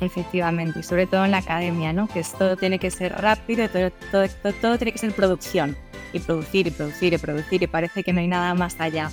Efectivamente, 0.00 0.80
y 0.80 0.82
sobre 0.82 1.06
todo 1.06 1.24
en 1.24 1.32
la 1.32 1.38
academia, 1.38 1.92
¿no? 1.92 2.08
Que 2.08 2.22
todo 2.38 2.56
tiene 2.56 2.78
que 2.78 2.90
ser 2.90 3.12
rápido, 3.12 3.68
todo, 3.68 3.90
todo, 4.10 4.52
todo, 4.60 4.78
tiene 4.78 4.92
que 4.92 4.98
ser 4.98 5.12
producción, 5.12 5.76
y 6.12 6.20
producir, 6.20 6.66
y 6.66 6.70
producir, 6.70 7.12
y 7.12 7.18
producir, 7.18 7.62
y 7.62 7.66
parece 7.66 8.02
que 8.02 8.12
no 8.12 8.20
hay 8.20 8.28
nada 8.28 8.54
más 8.54 8.80
allá. 8.80 9.10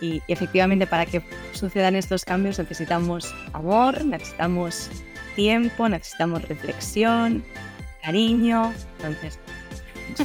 Y, 0.00 0.22
efectivamente 0.28 0.86
para 0.86 1.04
que 1.04 1.22
sucedan 1.52 1.94
estos 1.94 2.24
cambios 2.24 2.58
necesitamos 2.58 3.34
amor, 3.52 4.04
necesitamos 4.04 4.90
tiempo, 5.36 5.88
necesitamos 5.88 6.46
reflexión, 6.48 7.44
cariño, 8.02 8.72
entonces... 8.98 9.38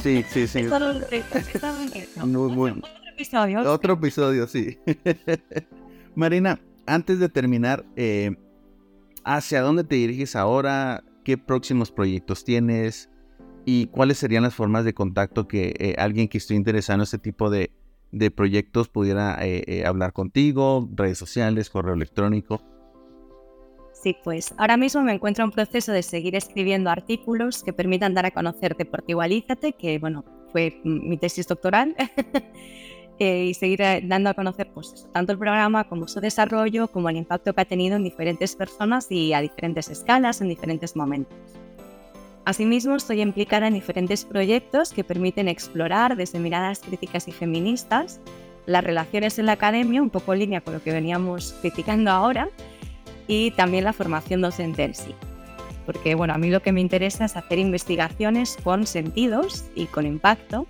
Sí, 0.02 0.24
sí, 0.28 0.48
sí. 0.48 0.64
Muy 2.24 2.54
bueno. 2.54 2.78
Otro 2.78 3.12
episodio. 3.12 3.72
Otro 3.72 3.94
episodio, 3.94 4.48
sí. 4.48 4.78
Marina, 6.16 6.58
antes 6.86 7.20
de 7.20 7.28
terminar, 7.28 7.84
eh, 7.94 8.34
¿Hacia 9.28 9.60
dónde 9.60 9.82
te 9.82 9.96
diriges 9.96 10.36
ahora? 10.36 11.02
¿Qué 11.24 11.36
próximos 11.36 11.90
proyectos 11.90 12.44
tienes? 12.44 13.10
¿Y 13.64 13.88
cuáles 13.88 14.18
serían 14.18 14.44
las 14.44 14.54
formas 14.54 14.84
de 14.84 14.94
contacto 14.94 15.48
que 15.48 15.74
eh, 15.80 15.96
alguien 15.98 16.28
que 16.28 16.38
esté 16.38 16.54
interesado 16.54 16.98
en 16.98 17.02
este 17.02 17.18
tipo 17.18 17.50
de, 17.50 17.72
proyectos 18.36 18.88
pudiera 18.88 19.36
eh, 19.44 19.64
eh, 19.66 19.84
hablar 19.84 20.12
contigo? 20.12 20.88
Redes 20.94 21.18
sociales, 21.18 21.70
correo 21.70 21.94
electrónico. 21.94 22.62
Sí, 23.92 24.16
pues 24.22 24.54
ahora 24.58 24.76
mismo 24.76 25.02
me 25.02 25.14
encuentro 25.14 25.44
en 25.44 25.50
proceso 25.50 25.90
de 25.90 26.04
seguir 26.04 26.36
escribiendo 26.36 26.88
artículos 26.88 27.64
que 27.64 27.72
permitan 27.72 28.14
dar 28.14 28.26
a 28.26 28.30
conocer 28.30 28.76
Deportivalízate, 28.76 29.72
que 29.72 29.98
bueno, 29.98 30.24
fue 30.52 30.80
mi 30.84 31.16
tesis 31.18 31.48
doctoral. 31.48 31.96
Eh, 33.18 33.46
y 33.46 33.54
seguir 33.54 33.80
eh, 33.80 34.02
dando 34.04 34.28
a 34.28 34.34
conocer 34.34 34.68
pues, 34.74 35.08
tanto 35.12 35.32
el 35.32 35.38
programa 35.38 35.84
como 35.84 36.06
su 36.06 36.20
desarrollo, 36.20 36.88
como 36.88 37.08
el 37.08 37.16
impacto 37.16 37.54
que 37.54 37.62
ha 37.62 37.64
tenido 37.64 37.96
en 37.96 38.04
diferentes 38.04 38.54
personas 38.54 39.10
y 39.10 39.32
a 39.32 39.40
diferentes 39.40 39.88
escalas, 39.88 40.42
en 40.42 40.48
diferentes 40.48 40.94
momentos. 40.96 41.34
Asimismo, 42.44 42.94
estoy 42.94 43.22
implicada 43.22 43.68
en 43.68 43.74
diferentes 43.74 44.26
proyectos 44.26 44.92
que 44.92 45.02
permiten 45.02 45.48
explorar 45.48 46.14
desde 46.14 46.38
miradas 46.38 46.80
críticas 46.80 47.26
y 47.26 47.32
feministas 47.32 48.20
las 48.66 48.84
relaciones 48.84 49.38
en 49.38 49.46
la 49.46 49.52
academia, 49.52 50.02
un 50.02 50.10
poco 50.10 50.34
en 50.34 50.40
línea 50.40 50.60
con 50.60 50.74
lo 50.74 50.82
que 50.82 50.92
veníamos 50.92 51.54
criticando 51.60 52.10
ahora, 52.10 52.50
y 53.26 53.50
también 53.52 53.84
la 53.84 53.94
formación 53.94 54.42
docente 54.42 54.84
en 54.84 54.94
sí. 54.94 55.14
Porque 55.86 56.14
bueno, 56.14 56.34
a 56.34 56.38
mí 56.38 56.50
lo 56.50 56.60
que 56.60 56.72
me 56.72 56.80
interesa 56.80 57.24
es 57.24 57.36
hacer 57.36 57.58
investigaciones 57.58 58.58
con 58.62 58.86
sentidos 58.86 59.64
y 59.74 59.86
con 59.86 60.04
impacto 60.04 60.66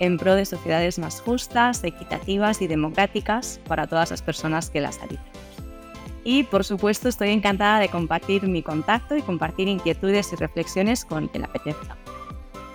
en 0.00 0.18
pro 0.18 0.34
de 0.34 0.44
sociedades 0.44 0.98
más 0.98 1.20
justas, 1.20 1.84
equitativas 1.84 2.60
y 2.60 2.66
democráticas 2.66 3.60
para 3.68 3.86
todas 3.86 4.10
las 4.10 4.22
personas 4.22 4.70
que 4.70 4.80
las 4.80 4.98
habitan. 4.98 5.24
Y 6.24 6.42
por 6.44 6.64
supuesto 6.64 7.08
estoy 7.08 7.30
encantada 7.30 7.78
de 7.78 7.88
compartir 7.88 8.48
mi 8.48 8.62
contacto 8.62 9.16
y 9.16 9.22
compartir 9.22 9.68
inquietudes 9.68 10.32
y 10.32 10.36
reflexiones 10.36 11.04
con 11.04 11.28
quien 11.28 11.44
apetezca. 11.44 11.96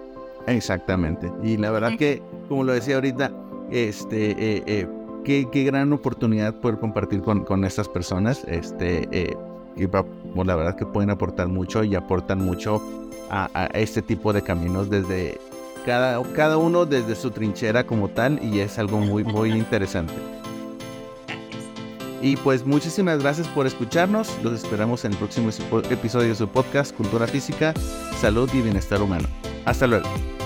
Exactamente. 0.48 1.32
Y 1.44 1.58
la 1.58 1.72
verdad 1.72 1.98
que, 1.98 2.22
como 2.48 2.64
lo 2.64 2.74
decía 2.74 2.96
ahorita, 2.96 3.32
este, 3.72 4.32
eh, 4.32 4.64
eh, 4.66 4.88
qué, 5.24 5.48
qué, 5.52 5.64
gran 5.64 5.94
oportunidad 5.94 6.56
poder 6.60 6.80
compartir 6.80 7.22
con, 7.22 7.44
con 7.44 7.66
estas 7.66 7.88
personas. 7.88 8.44
Este, 8.48 9.08
eh, 9.12 9.36
y 9.76 9.88
pues, 9.88 10.06
la 10.46 10.56
verdad 10.56 10.76
que 10.76 10.86
pueden 10.86 11.10
aportar 11.10 11.48
mucho 11.48 11.84
y 11.84 11.96
aportan 11.96 12.40
mucho 12.40 12.82
a, 13.30 13.50
a, 13.54 13.66
este 13.68 14.02
tipo 14.02 14.34
de 14.34 14.42
caminos 14.42 14.90
desde 14.90 15.40
cada, 15.86 16.22
cada 16.34 16.58
uno 16.58 16.86
desde 16.86 17.16
su 17.16 17.32
trinchera 17.32 17.86
como 17.86 18.10
tal 18.10 18.44
y 18.44 18.60
es 18.60 18.80
algo 18.80 19.00
muy, 19.00 19.24
muy 19.24 19.52
interesante. 19.52 20.14
Y 22.22 22.36
pues 22.36 22.66
muchísimas 22.66 23.20
gracias 23.22 23.48
por 23.48 23.66
escucharnos. 23.66 24.38
Los 24.44 24.62
esperamos 24.62 25.06
en 25.06 25.14
el 25.14 25.18
próximo 25.18 25.52
episodio 25.90 26.28
de 26.28 26.36
su 26.36 26.50
podcast 26.50 26.94
Cultura 26.94 27.28
Física, 27.28 27.74
Salud 28.20 28.50
y 28.54 28.62
Bienestar 28.62 29.02
Humano. 29.02 29.28
Hasta 29.70 29.86
luego. 29.86 30.39